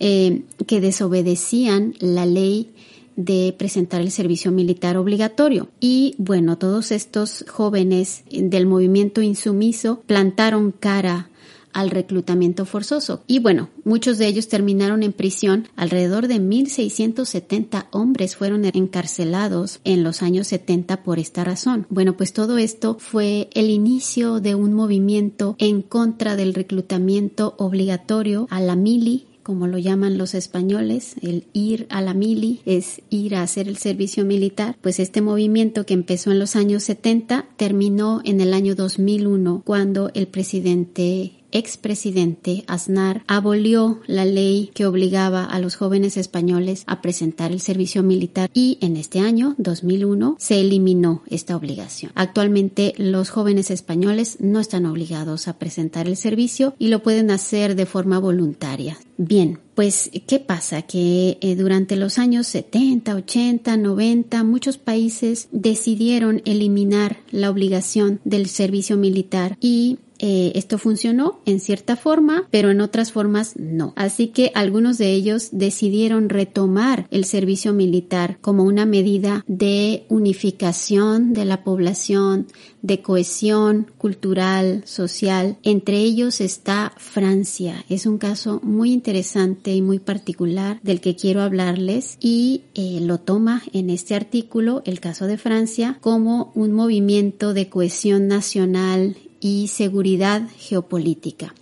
eh, 0.00 0.42
que 0.66 0.80
desobedecían 0.80 1.94
la 2.00 2.26
ley 2.26 2.72
de 3.16 3.54
presentar 3.58 4.00
el 4.00 4.10
servicio 4.10 4.52
militar 4.52 4.96
obligatorio. 4.96 5.68
Y 5.80 6.14
bueno, 6.18 6.58
todos 6.58 6.92
estos 6.92 7.44
jóvenes 7.48 8.22
del 8.30 8.66
movimiento 8.66 9.22
insumiso 9.22 10.02
plantaron 10.06 10.72
cara 10.72 11.30
al 11.76 11.90
reclutamiento 11.90 12.64
forzoso. 12.64 13.22
Y 13.26 13.38
bueno, 13.38 13.68
muchos 13.84 14.16
de 14.16 14.26
ellos 14.26 14.48
terminaron 14.48 15.02
en 15.02 15.12
prisión. 15.12 15.68
Alrededor 15.76 16.26
de 16.26 16.36
1.670 16.36 17.88
hombres 17.90 18.34
fueron 18.34 18.64
encarcelados 18.64 19.80
en 19.84 20.02
los 20.02 20.22
años 20.22 20.46
70 20.46 21.02
por 21.02 21.18
esta 21.18 21.44
razón. 21.44 21.86
Bueno, 21.90 22.16
pues 22.16 22.32
todo 22.32 22.56
esto 22.56 22.96
fue 22.98 23.50
el 23.52 23.68
inicio 23.68 24.40
de 24.40 24.54
un 24.54 24.72
movimiento 24.72 25.54
en 25.58 25.82
contra 25.82 26.34
del 26.34 26.54
reclutamiento 26.54 27.54
obligatorio 27.58 28.46
a 28.48 28.62
la 28.62 28.74
mili 28.74 29.26
como 29.46 29.68
lo 29.68 29.78
llaman 29.78 30.18
los 30.18 30.34
españoles, 30.34 31.14
el 31.22 31.44
ir 31.52 31.86
a 31.88 32.02
la 32.02 32.14
mili 32.14 32.62
es 32.66 33.00
ir 33.10 33.36
a 33.36 33.42
hacer 33.42 33.68
el 33.68 33.76
servicio 33.76 34.24
militar, 34.24 34.76
pues 34.80 34.98
este 34.98 35.20
movimiento 35.20 35.86
que 35.86 35.94
empezó 35.94 36.32
en 36.32 36.40
los 36.40 36.56
años 36.56 36.82
70 36.82 37.46
terminó 37.56 38.22
en 38.24 38.40
el 38.40 38.52
año 38.52 38.74
2001 38.74 39.62
cuando 39.64 40.10
el 40.14 40.26
presidente 40.26 41.35
expresidente 41.58 42.64
Aznar 42.66 43.22
abolió 43.26 44.00
la 44.06 44.24
ley 44.24 44.70
que 44.74 44.86
obligaba 44.86 45.44
a 45.44 45.58
los 45.58 45.76
jóvenes 45.76 46.16
españoles 46.16 46.84
a 46.86 47.00
presentar 47.00 47.52
el 47.52 47.60
servicio 47.60 48.02
militar 48.02 48.50
y 48.52 48.78
en 48.80 48.96
este 48.96 49.20
año 49.20 49.54
2001 49.58 50.36
se 50.38 50.60
eliminó 50.60 51.22
esta 51.28 51.56
obligación. 51.56 52.12
Actualmente 52.14 52.94
los 52.96 53.30
jóvenes 53.30 53.70
españoles 53.70 54.38
no 54.40 54.60
están 54.60 54.86
obligados 54.86 55.48
a 55.48 55.58
presentar 55.58 56.06
el 56.06 56.16
servicio 56.16 56.74
y 56.78 56.88
lo 56.88 57.02
pueden 57.02 57.30
hacer 57.30 57.74
de 57.74 57.86
forma 57.86 58.18
voluntaria. 58.18 58.98
Bien, 59.18 59.58
pues, 59.74 60.10
¿qué 60.26 60.38
pasa? 60.40 60.82
Que 60.82 61.38
eh, 61.40 61.54
durante 61.54 61.96
los 61.96 62.18
años 62.18 62.46
70, 62.46 63.14
80, 63.14 63.76
90, 63.76 64.44
muchos 64.44 64.78
países 64.78 65.48
decidieron 65.52 66.42
eliminar 66.44 67.18
la 67.30 67.50
obligación 67.50 68.20
del 68.24 68.48
servicio 68.48 68.96
militar 68.96 69.56
y 69.60 69.98
eh, 70.18 70.52
esto 70.54 70.78
funcionó 70.78 71.40
en 71.46 71.60
cierta 71.60 71.96
forma, 71.96 72.48
pero 72.50 72.70
en 72.70 72.80
otras 72.80 73.12
formas 73.12 73.54
no. 73.56 73.92
Así 73.96 74.28
que 74.28 74.52
algunos 74.54 74.98
de 74.98 75.12
ellos 75.12 75.48
decidieron 75.52 76.28
retomar 76.28 77.06
el 77.10 77.24
servicio 77.24 77.72
militar 77.72 78.38
como 78.40 78.64
una 78.64 78.86
medida 78.86 79.44
de 79.46 80.04
unificación 80.08 81.32
de 81.32 81.44
la 81.44 81.64
población, 81.64 82.46
de 82.82 83.02
cohesión 83.02 83.90
cultural, 83.98 84.82
social. 84.86 85.58
Entre 85.62 85.98
ellos 85.98 86.40
está 86.40 86.92
Francia. 86.96 87.84
Es 87.88 88.06
un 88.06 88.18
caso 88.18 88.60
muy 88.62 88.92
interesante 88.92 89.74
y 89.74 89.82
muy 89.82 89.98
particular 89.98 90.80
del 90.82 91.00
que 91.00 91.16
quiero 91.16 91.42
hablarles 91.42 92.16
y 92.20 92.62
eh, 92.74 93.00
lo 93.02 93.18
toma 93.18 93.62
en 93.72 93.90
este 93.90 94.14
artículo 94.14 94.82
el 94.84 95.00
caso 95.00 95.26
de 95.26 95.36
Francia 95.36 95.98
como 96.00 96.52
un 96.54 96.72
movimiento 96.72 97.54
de 97.54 97.68
cohesión 97.68 98.28
nacional 98.28 99.16
y 99.46 99.68
seguridad 99.68 100.48
geopolítica. 100.58 101.54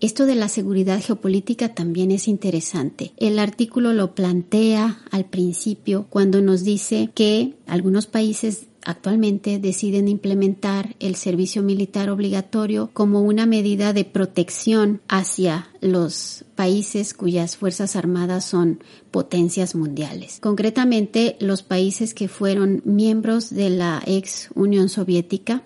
Esto 0.00 0.24
de 0.24 0.36
la 0.36 0.48
seguridad 0.48 1.02
geopolítica 1.02 1.74
también 1.74 2.12
es 2.12 2.28
interesante. 2.28 3.12
El 3.16 3.40
artículo 3.40 3.92
lo 3.92 4.14
plantea 4.14 5.00
al 5.10 5.24
principio 5.24 6.06
cuando 6.10 6.42
nos 6.42 6.62
dice 6.62 7.10
que 7.12 7.54
algunos 7.66 8.06
países 8.06 8.66
actualmente 8.84 9.58
deciden 9.58 10.06
implementar 10.06 10.94
el 11.00 11.16
servicio 11.16 11.62
militar 11.62 12.08
obligatorio 12.08 12.90
como 12.92 13.22
una 13.22 13.46
medida 13.46 13.92
de 13.92 14.04
protección 14.04 15.00
hacia 15.08 15.68
los 15.80 16.44
países 16.54 17.14
cuyas 17.14 17.56
fuerzas 17.56 17.96
armadas 17.96 18.44
son 18.44 18.80
potencias 19.10 19.74
mundiales. 19.74 20.38
Concretamente, 20.40 21.36
los 21.40 21.62
países 21.62 22.14
que 22.14 22.28
fueron 22.28 22.82
miembros 22.84 23.50
de 23.50 23.70
la 23.70 24.02
ex 24.06 24.50
Unión 24.54 24.88
Soviética 24.88 25.62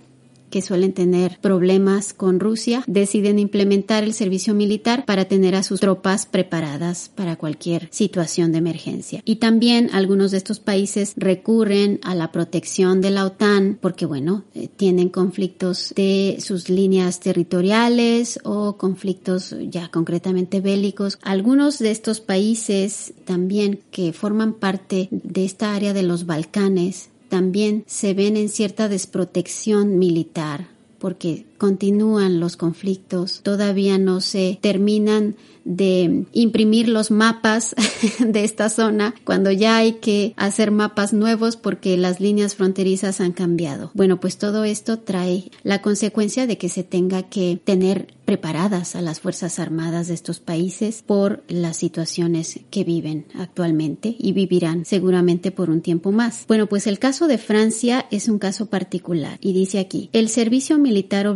que 0.51 0.63
suelen 0.63 0.93
tener 0.93 1.39
problemas 1.41 2.13
con 2.13 2.41
Rusia, 2.41 2.85
deciden 2.87 3.39
implementar 3.39 4.05
el 4.05 4.15
servicio 4.15 4.55
militar 4.55 5.05
para 5.05 5.27
tener 5.27 5.55
a 5.55 5.63
sus 5.63 5.81
tropas 5.81 6.27
preparadas 6.27 7.11
para 7.15 7.37
cualquier 7.37 7.89
situación 7.91 8.53
de 8.53 8.59
emergencia. 8.59 9.23
Y 9.25 9.37
también 9.37 9.91
algunos 9.93 10.31
de 10.31 10.39
estos 10.39 10.61
países 10.61 11.15
recurren 11.17 12.01
a 12.03 12.15
la 12.15 12.33
protección 12.33 13.01
de 13.01 13.11
la 13.11 13.25
OTAN 13.25 13.79
porque, 13.81 14.07
bueno, 14.07 14.45
eh, 14.55 14.69
tienen 14.75 15.09
conflictos 15.09 15.93
de 15.97 16.39
sus 16.41 16.69
líneas 16.69 17.21
territoriales 17.21 18.41
o 18.45 18.77
conflictos 18.77 19.55
ya 19.69 19.91
concretamente 19.91 20.61
bélicos. 20.61 21.19
Algunos 21.23 21.79
de 21.79 21.91
estos 21.91 22.21
países 22.21 23.15
también 23.25 23.81
que 23.91 24.13
forman 24.13 24.55
parte 24.55 25.09
de 25.11 25.45
esta 25.45 25.75
área 25.75 25.93
de 25.93 26.03
los 26.03 26.27
Balcanes 26.27 27.11
también 27.29 27.85
se 27.87 28.15
ven 28.15 28.37
en 28.37 28.49
cierta 28.49 28.89
desprotección 28.89 29.99
militar 29.99 30.69
porque 30.99 31.45
continúan 31.59 32.41
los 32.41 32.57
conflictos, 32.57 33.41
todavía 33.43 33.99
no 33.99 34.21
se 34.21 34.59
terminan 34.63 35.37
de 35.69 36.25
imprimir 36.33 36.89
los 36.89 37.11
mapas 37.11 37.75
de 38.19 38.45
esta 38.45 38.71
zona 38.71 39.15
cuando 39.25 39.53
ya 39.53 39.77
hay 39.77 39.95
que 39.95 40.33
hacer 40.37 40.71
mapas 40.71 41.13
nuevos 41.13 41.57
porque 41.57 41.97
las 41.99 42.21
líneas 42.21 42.55
fronterizas 42.55 43.21
han 43.21 43.33
cambiado. 43.33 43.91
Bueno, 43.93 44.19
pues 44.19 44.39
todo 44.39 44.65
esto 44.65 44.99
trae 45.01 45.51
la 45.63 45.83
consecuencia 45.83 46.47
de 46.47 46.57
que 46.57 46.71
se 46.71 46.85
tenga 46.85 47.25
que 47.25 47.61
tener 47.63 48.15
preparadas 48.25 48.95
a 48.95 49.01
las 49.01 49.21
Fuerzas 49.21 49.59
Armadas 49.59 50.09
de 50.09 50.15
estos 50.15 50.39
países 50.39 51.03
por 51.03 51.43
las 51.49 51.79
situaciones 51.79 52.61
que 52.71 52.85
viven 52.85 53.25
actualmente 53.35 54.17
y 54.19 54.33
vivirán 54.33 54.85
seguramente 54.85 55.51
por 55.51 55.71
un 55.71 55.81
tiempo 55.81 56.13
más. 56.13 56.45
Bueno, 56.47 56.67
pues 56.67 56.87
el 56.87 56.99
caso 56.99 57.27
de 57.27 57.39
Francia 57.39 58.05
es 58.11 58.29
un 58.29 58.39
caso 58.39 58.67
particular 58.67 59.39
y 59.41 59.55
dice 59.55 59.79
aquí, 59.79 60.11
el 60.13 60.29
servicio 60.29 60.79
militar 60.79 61.27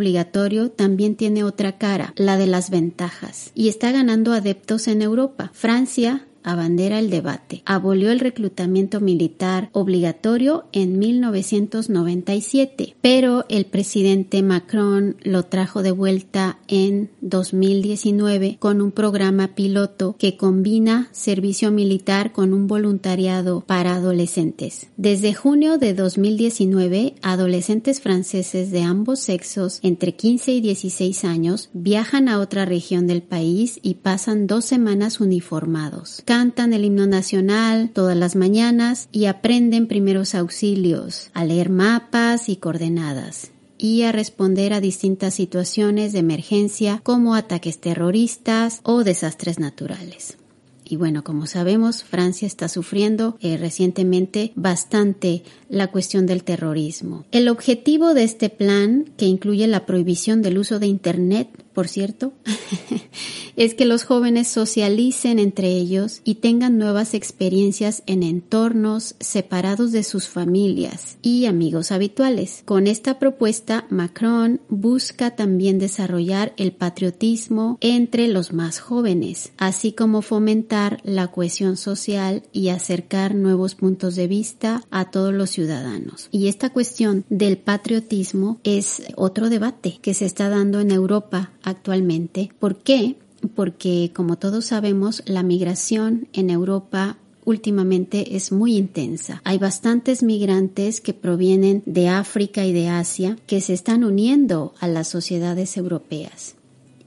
también 0.70 1.16
tiene 1.16 1.44
otra 1.44 1.78
cara, 1.78 2.12
la 2.16 2.36
de 2.36 2.46
las 2.46 2.70
ventajas, 2.70 3.50
y 3.54 3.68
está 3.68 3.92
ganando 3.92 4.32
adeptos 4.32 4.88
en 4.88 5.02
Europa. 5.02 5.50
Francia 5.54 6.26
abandera 6.44 6.98
el 6.98 7.10
debate. 7.10 7.62
Abolió 7.64 8.10
el 8.10 8.20
reclutamiento 8.20 9.00
militar 9.00 9.70
obligatorio 9.72 10.64
en 10.72 10.98
1997, 10.98 12.96
pero 13.00 13.44
el 13.48 13.66
presidente 13.66 14.42
Macron 14.42 15.16
lo 15.22 15.44
trajo 15.44 15.82
de 15.82 15.92
vuelta 15.92 16.58
en 16.68 17.10
2019 17.20 18.56
con 18.58 18.80
un 18.80 18.92
programa 18.92 19.54
piloto 19.54 20.16
que 20.18 20.36
combina 20.36 21.08
servicio 21.12 21.70
militar 21.70 22.32
con 22.32 22.52
un 22.52 22.66
voluntariado 22.66 23.60
para 23.60 23.94
adolescentes. 23.94 24.88
Desde 24.96 25.34
junio 25.34 25.78
de 25.78 25.94
2019, 25.94 27.14
adolescentes 27.22 28.00
franceses 28.00 28.70
de 28.70 28.82
ambos 28.82 29.20
sexos 29.20 29.80
entre 29.82 30.14
15 30.14 30.52
y 30.52 30.60
16 30.60 31.24
años 31.24 31.70
viajan 31.72 32.28
a 32.28 32.38
otra 32.38 32.64
región 32.64 33.06
del 33.06 33.22
país 33.22 33.78
y 33.82 33.94
pasan 33.94 34.46
dos 34.46 34.64
semanas 34.64 35.20
uniformados 35.20 36.22
cantan 36.32 36.72
el 36.72 36.86
himno 36.86 37.06
nacional 37.06 37.90
todas 37.92 38.16
las 38.16 38.36
mañanas 38.36 39.10
y 39.12 39.26
aprenden 39.26 39.86
primeros 39.86 40.34
auxilios, 40.34 41.28
a 41.34 41.44
leer 41.44 41.68
mapas 41.68 42.48
y 42.48 42.56
coordenadas 42.56 43.50
y 43.76 44.04
a 44.04 44.12
responder 44.12 44.72
a 44.72 44.80
distintas 44.80 45.34
situaciones 45.34 46.14
de 46.14 46.20
emergencia 46.20 47.02
como 47.02 47.34
ataques 47.34 47.82
terroristas 47.82 48.80
o 48.82 49.04
desastres 49.04 49.58
naturales. 49.58 50.38
Y 50.86 50.96
bueno, 50.96 51.22
como 51.22 51.46
sabemos, 51.46 52.02
Francia 52.02 52.46
está 52.46 52.68
sufriendo 52.68 53.36
eh, 53.40 53.58
recientemente 53.58 54.52
bastante 54.54 55.42
la 55.68 55.88
cuestión 55.88 56.24
del 56.24 56.44
terrorismo. 56.44 57.26
El 57.30 57.48
objetivo 57.48 58.14
de 58.14 58.24
este 58.24 58.48
plan, 58.48 59.04
que 59.18 59.26
incluye 59.26 59.66
la 59.66 59.84
prohibición 59.84 60.40
del 60.40 60.56
uso 60.56 60.78
de 60.78 60.86
Internet, 60.86 61.61
por 61.72 61.88
cierto, 61.88 62.32
es 63.56 63.74
que 63.74 63.84
los 63.84 64.04
jóvenes 64.04 64.48
socialicen 64.48 65.38
entre 65.38 65.68
ellos 65.68 66.20
y 66.24 66.36
tengan 66.36 66.78
nuevas 66.78 67.14
experiencias 67.14 68.02
en 68.06 68.22
entornos 68.22 69.14
separados 69.20 69.92
de 69.92 70.02
sus 70.02 70.28
familias 70.28 71.18
y 71.22 71.46
amigos 71.46 71.92
habituales. 71.92 72.62
Con 72.64 72.86
esta 72.86 73.18
propuesta, 73.18 73.86
Macron 73.90 74.60
busca 74.68 75.34
también 75.36 75.78
desarrollar 75.78 76.52
el 76.56 76.72
patriotismo 76.72 77.78
entre 77.80 78.28
los 78.28 78.52
más 78.52 78.78
jóvenes, 78.78 79.52
así 79.56 79.92
como 79.92 80.22
fomentar 80.22 81.00
la 81.04 81.28
cohesión 81.28 81.76
social 81.76 82.42
y 82.52 82.68
acercar 82.68 83.34
nuevos 83.34 83.74
puntos 83.74 84.14
de 84.16 84.26
vista 84.26 84.84
a 84.90 85.10
todos 85.10 85.32
los 85.32 85.50
ciudadanos. 85.50 86.28
Y 86.30 86.48
esta 86.48 86.70
cuestión 86.70 87.24
del 87.28 87.58
patriotismo 87.58 88.60
es 88.64 89.02
otro 89.16 89.48
debate 89.48 89.98
que 90.02 90.14
se 90.14 90.26
está 90.26 90.48
dando 90.48 90.80
en 90.80 90.90
Europa 90.90 91.52
actualmente. 91.62 92.50
¿Por 92.58 92.76
qué? 92.76 93.16
Porque, 93.54 94.10
como 94.14 94.36
todos 94.36 94.66
sabemos, 94.66 95.22
la 95.26 95.42
migración 95.42 96.28
en 96.32 96.50
Europa 96.50 97.16
últimamente 97.44 98.36
es 98.36 98.52
muy 98.52 98.76
intensa. 98.76 99.40
Hay 99.44 99.58
bastantes 99.58 100.22
migrantes 100.22 101.00
que 101.00 101.12
provienen 101.12 101.82
de 101.86 102.08
África 102.08 102.64
y 102.64 102.72
de 102.72 102.88
Asia 102.88 103.36
que 103.46 103.60
se 103.60 103.72
están 103.72 104.04
uniendo 104.04 104.74
a 104.78 104.88
las 104.88 105.08
sociedades 105.08 105.76
europeas. 105.76 106.54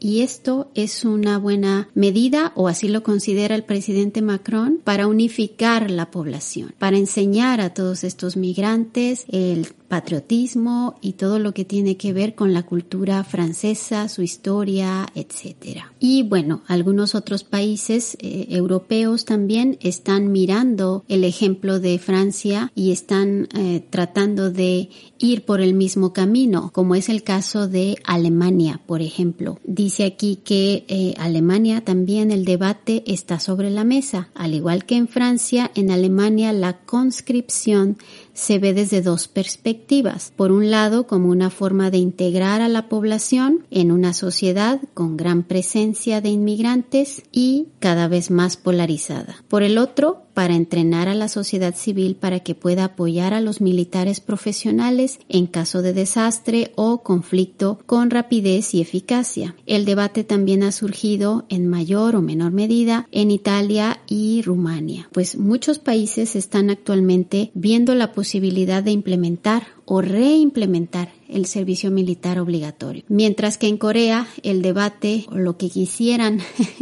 Y 0.06 0.22
esto 0.22 0.70
es 0.76 1.04
una 1.04 1.39
buena 1.39 1.89
medida, 1.96 2.52
o 2.54 2.68
así 2.68 2.89
lo 2.89 3.02
considera 3.02 3.56
el 3.56 3.63
presidente 3.63 4.22
Macron, 4.22 4.80
para 4.84 5.08
unificar 5.08 5.89
la 5.89 6.12
población, 6.12 6.76
para 6.78 6.96
enseñar 6.96 7.60
a 7.60 7.74
todos 7.74 8.04
estos 8.04 8.38
migrantes 8.38 9.26
el 9.30 9.65
patriotismo 9.88 10.98
y 11.02 11.13
todo 11.13 11.39
lo 11.39 11.54
que 11.54 11.65
tiene 11.65 11.98
que 11.98 12.13
ver 12.13 12.36
con 12.36 12.54
la 12.54 12.63
cultura 12.63 13.24
francesa, 13.24 14.10
su 14.10 14.22
historia, 14.22 15.08
etc. 15.15 15.86
Y 16.00 16.24
bueno, 16.24 16.62
algunos 16.68 17.15
otros 17.15 17.44
países 17.44 18.18
eh, 18.20 18.48
europeos 18.50 19.26
también 19.26 19.78
están 19.82 20.32
mirando 20.32 21.04
el 21.08 21.24
ejemplo 21.24 21.80
de 21.80 21.98
Francia 21.98 22.72
y 22.76 22.91
están 22.91 23.48
eh, 23.56 23.84
tratando 23.89 24.52
de 24.52 24.89
ir 25.18 25.46
por 25.46 25.62
el 25.62 25.74
mismo 25.74 26.13
camino, 26.13 26.72
como 26.74 26.96
es 26.96 27.10
el 27.10 27.24
caso 27.24 27.68
de 27.68 27.98
Alemania, 28.04 28.82
por 28.86 29.02
ejemplo. 29.02 29.60
Dice 29.63 29.95
aquí 30.04 30.38
que 30.44 30.86
eh, 30.88 31.14
Alemania 31.18 31.84
también 31.84 32.32
el 32.32 32.46
debate 32.46 33.04
está 33.08 33.40
sobre 33.40 33.70
la 33.70 33.84
mesa, 33.84 34.30
al 34.36 34.54
igual 34.54 34.86
que 34.86 34.96
en 34.96 35.08
Francia, 35.08 35.72
en 35.76 35.92
Alemania 35.92 36.52
la 36.54 36.78
conscripción 36.80 37.98
se 38.36 38.60
ve 38.60 38.76
desde 38.76 39.02
dos 39.02 39.28
perspectivas. 39.28 40.32
Por 40.36 40.52
un 40.52 40.69
lado, 40.69 41.08
como 41.08 41.30
una 41.30 41.50
forma 41.50 41.89
de 41.89 41.98
integrar 41.98 42.62
a 42.62 42.69
la 42.69 42.88
población 42.88 43.65
en 43.71 43.91
una 43.91 44.13
sociedad 44.13 44.80
con 44.93 45.17
gran 45.17 45.41
presencia 45.41 46.21
de 46.21 46.30
inmigrantes 46.30 47.24
y 47.32 47.69
cada 47.80 48.08
vez 48.08 48.30
más 48.30 48.58
polarizada. 48.58 49.43
Por 49.48 49.63
el 49.63 49.80
otro, 49.80 50.26
para 50.36 50.54
entrenar 50.54 51.08
a 51.08 51.15
la 51.15 51.30
sociedad 51.30 51.74
civil 51.74 52.15
para 52.15 52.41
que 52.41 52.54
pueda 52.54 52.84
apoyar 52.84 53.34
a 53.34 53.41
los 53.41 53.62
militares 53.62 54.19
profesionales 54.19 55.17
en 55.30 55.48
caso 55.48 55.82
de 55.82 55.93
desastre 55.93 56.74
o 56.76 57.02
conflicto 57.02 57.80
con 57.86 58.12
rapidez 58.12 58.74
y 58.74 58.82
eficacia. 58.82 59.56
El 59.65 59.86
debate 59.86 60.26
también 60.26 60.62
ha 60.62 60.74
surgido 60.74 61.45
en 61.50 61.67
mayor 61.67 62.17
o 62.17 62.21
menor 62.21 62.52
medida 62.52 63.08
en 63.12 63.32
Italia 63.32 64.02
y 64.08 64.41
Rumania, 64.41 65.10
pues 65.13 65.38
muchos 65.38 65.80
países 65.80 66.36
están 66.36 66.69
actualmente 66.69 67.52
viendo 67.54 67.95
la 67.95 68.12
posibilidad 68.26 68.82
de 68.82 68.90
implementar 68.90 69.68
o 69.86 70.02
reimplementar 70.02 71.10
el 71.30 71.46
servicio 71.46 71.92
militar 71.92 72.40
obligatorio. 72.40 73.04
Mientras 73.08 73.60
que 73.60 73.68
en 73.68 73.78
Corea 73.78 74.26
el 74.42 74.64
debate 74.64 75.26
o 75.30 75.36
lo 75.36 75.58
que 75.58 75.70
quisieran 75.70 76.40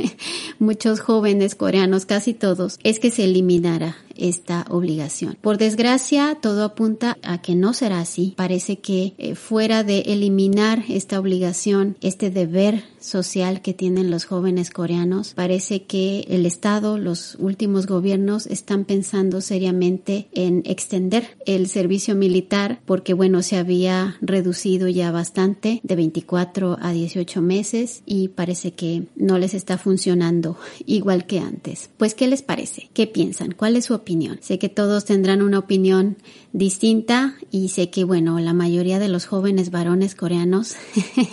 muchos 0.59 1.01
jóvenes 1.01 1.55
coreanos, 1.55 2.05
casi 2.05 2.33
todos, 2.33 2.79
es 2.83 3.01
que 3.01 3.11
se 3.11 3.25
eliminara 3.25 3.97
esta 4.17 4.65
obligación. 4.69 5.37
Por 5.41 5.57
desgracia, 5.57 6.37
todo 6.41 6.63
apunta 6.63 7.17
a 7.23 7.41
que 7.41 7.55
no 7.55 7.73
será 7.73 7.99
así. 7.99 8.33
Parece 8.37 8.79
que 8.79 9.13
eh, 9.17 9.35
fuera 9.35 9.83
de 9.83 9.99
eliminar 9.99 10.83
esta 10.89 11.19
obligación, 11.19 11.97
este 12.01 12.29
deber 12.29 12.83
social 12.99 13.61
que 13.61 13.73
tienen 13.73 14.09
los 14.09 14.25
jóvenes 14.25 14.69
coreanos, 14.69 15.33
parece 15.33 15.83
que 15.83 16.25
el 16.29 16.45
Estado, 16.45 16.97
los 16.97 17.35
últimos 17.35 17.85
gobiernos 17.85 18.47
están 18.47 18.85
pensando 18.85 19.41
seriamente 19.41 20.27
en 20.33 20.63
extender 20.65 21.37
el 21.45 21.67
servicio 21.67 22.15
militar 22.15 22.79
porque 22.85 23.13
bueno, 23.13 23.41
se 23.41 23.57
había 23.57 24.17
reducido 24.21 24.87
ya 24.87 25.11
bastante 25.11 25.81
de 25.83 25.95
24 25.95 26.77
a 26.81 26.91
18 26.91 27.41
meses 27.41 28.03
y 28.05 28.29
parece 28.29 28.73
que 28.73 29.03
no 29.15 29.37
les 29.37 29.53
está 29.53 29.77
funcionando 29.77 30.57
igual 30.85 31.25
que 31.25 31.39
antes. 31.39 31.89
Pues, 31.97 32.13
¿qué 32.13 32.27
les 32.27 32.41
parece? 32.41 32.89
¿Qué 32.93 33.07
piensan? 33.07 33.51
¿Cuál 33.51 33.75
es 33.75 33.85
su 33.85 33.93
Sé 34.41 34.59
que 34.59 34.69
todos 34.69 35.05
tendrán 35.05 35.41
una 35.41 35.59
opinión 35.59 36.17
distinta 36.51 37.35
y 37.51 37.69
sé 37.69 37.89
que, 37.89 38.03
bueno, 38.03 38.39
la 38.39 38.53
mayoría 38.53 38.99
de 38.99 39.07
los 39.07 39.25
jóvenes 39.25 39.71
varones 39.71 40.13
coreanos 40.13 40.75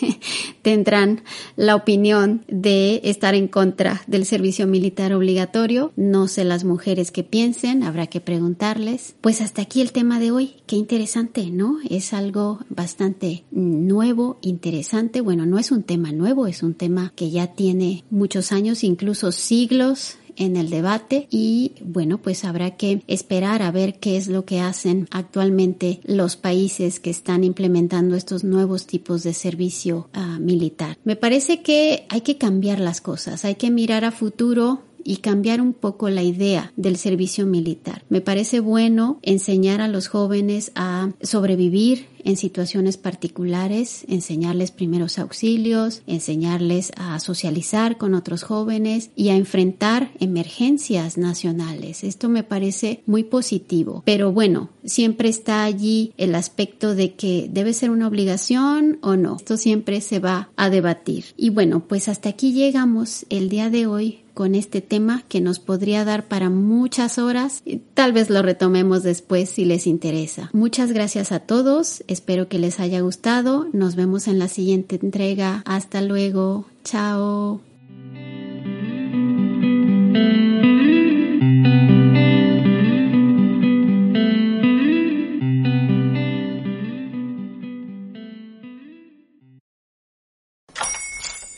tendrán 0.62 1.22
la 1.56 1.74
opinión 1.74 2.44
de 2.48 3.00
estar 3.04 3.34
en 3.34 3.48
contra 3.48 4.02
del 4.06 4.24
servicio 4.24 4.66
militar 4.66 5.12
obligatorio. 5.12 5.92
No 5.96 6.28
sé 6.28 6.44
las 6.44 6.64
mujeres 6.64 7.10
que 7.10 7.24
piensen, 7.24 7.82
habrá 7.82 8.06
que 8.06 8.20
preguntarles. 8.20 9.14
Pues 9.20 9.40
hasta 9.40 9.62
aquí 9.62 9.80
el 9.80 9.90
tema 9.90 10.20
de 10.20 10.30
hoy. 10.30 10.54
Qué 10.66 10.76
interesante, 10.76 11.50
¿no? 11.50 11.78
Es 11.88 12.12
algo 12.12 12.60
bastante 12.68 13.44
nuevo, 13.50 14.38
interesante. 14.42 15.20
Bueno, 15.20 15.44
no 15.44 15.58
es 15.58 15.72
un 15.72 15.82
tema 15.82 16.12
nuevo, 16.12 16.46
es 16.46 16.62
un 16.62 16.74
tema 16.74 17.12
que 17.16 17.30
ya 17.30 17.48
tiene 17.48 18.04
muchos 18.10 18.52
años, 18.52 18.84
incluso 18.84 19.32
siglos 19.32 20.16
en 20.36 20.56
el 20.56 20.70
debate 20.70 21.26
y 21.30 21.72
bueno, 21.84 22.18
pues 22.18 22.44
habrá 22.44 22.76
que 22.76 23.02
esperar 23.06 23.62
a 23.62 23.70
ver 23.70 23.98
qué 23.98 24.16
es 24.16 24.28
lo 24.28 24.44
que 24.44 24.60
hacen 24.60 25.08
actualmente 25.10 26.00
los 26.04 26.36
países 26.36 27.00
que 27.00 27.10
están 27.10 27.44
implementando 27.44 28.16
estos 28.16 28.44
nuevos 28.44 28.86
tipos 28.86 29.22
de 29.22 29.34
servicio 29.34 30.08
uh, 30.14 30.40
militar. 30.40 30.98
Me 31.04 31.16
parece 31.16 31.62
que 31.62 32.06
hay 32.08 32.20
que 32.22 32.38
cambiar 32.38 32.80
las 32.80 33.00
cosas, 33.00 33.44
hay 33.44 33.54
que 33.54 33.70
mirar 33.70 34.04
a 34.04 34.12
futuro 34.12 34.82
y 35.04 35.16
cambiar 35.18 35.60
un 35.60 35.72
poco 35.72 36.10
la 36.10 36.22
idea 36.22 36.72
del 36.76 36.96
servicio 36.96 37.46
militar. 37.46 38.04
Me 38.08 38.20
parece 38.20 38.60
bueno 38.60 39.18
enseñar 39.22 39.80
a 39.80 39.88
los 39.88 40.08
jóvenes 40.08 40.72
a 40.74 41.10
sobrevivir 41.22 42.06
en 42.24 42.36
situaciones 42.36 42.96
particulares, 42.96 44.04
enseñarles 44.08 44.70
primeros 44.70 45.18
auxilios, 45.18 46.02
enseñarles 46.06 46.92
a 46.96 47.18
socializar 47.20 47.98
con 47.98 48.14
otros 48.14 48.42
jóvenes 48.42 49.10
y 49.16 49.28
a 49.28 49.36
enfrentar 49.36 50.10
emergencias 50.20 51.18
nacionales. 51.18 52.04
Esto 52.04 52.28
me 52.28 52.42
parece 52.42 53.02
muy 53.06 53.24
positivo. 53.24 54.02
Pero 54.04 54.32
bueno, 54.32 54.70
siempre 54.84 55.28
está 55.28 55.64
allí 55.64 56.12
el 56.16 56.34
aspecto 56.34 56.94
de 56.94 57.14
que 57.14 57.48
debe 57.50 57.72
ser 57.72 57.90
una 57.90 58.08
obligación 58.08 58.98
o 59.02 59.16
no. 59.16 59.36
Esto 59.36 59.56
siempre 59.56 60.00
se 60.00 60.18
va 60.18 60.50
a 60.56 60.70
debatir. 60.70 61.26
Y 61.36 61.50
bueno, 61.50 61.86
pues 61.86 62.08
hasta 62.08 62.28
aquí 62.28 62.52
llegamos 62.52 63.26
el 63.30 63.48
día 63.48 63.70
de 63.70 63.86
hoy 63.86 64.20
con 64.40 64.54
este 64.54 64.80
tema 64.80 65.22
que 65.28 65.40
nos 65.40 65.58
podría 65.58 66.04
dar 66.04 66.26
para 66.26 66.48
muchas 66.48 67.18
horas. 67.18 67.62
Tal 67.92 68.12
vez 68.12 68.30
lo 68.30 68.40
retomemos 68.40 69.02
después 69.02 69.50
si 69.50 69.64
les 69.64 69.86
interesa. 69.86 70.48
Muchas 70.52 70.92
gracias 70.92 71.30
a 71.30 71.40
todos. 71.40 72.02
Espero 72.10 72.48
que 72.48 72.58
les 72.58 72.80
haya 72.80 73.00
gustado. 73.02 73.68
Nos 73.72 73.94
vemos 73.94 74.26
en 74.26 74.40
la 74.40 74.48
siguiente 74.48 74.98
entrega. 75.00 75.62
Hasta 75.64 76.00
luego. 76.00 76.64
Chao. 76.82 77.60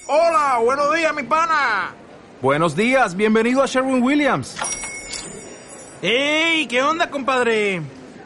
Hola, 0.06 0.58
buenos 0.62 0.94
días, 0.94 1.14
mi 1.14 1.22
pana. 1.22 1.94
Buenos 2.42 2.76
días, 2.76 3.16
bienvenido 3.16 3.62
a 3.62 3.66
Sherwin 3.66 4.02
Williams. 4.02 4.58
¡Ey! 6.02 6.66
¿Qué 6.66 6.82
onda, 6.82 7.08
compadre? 7.08 8.01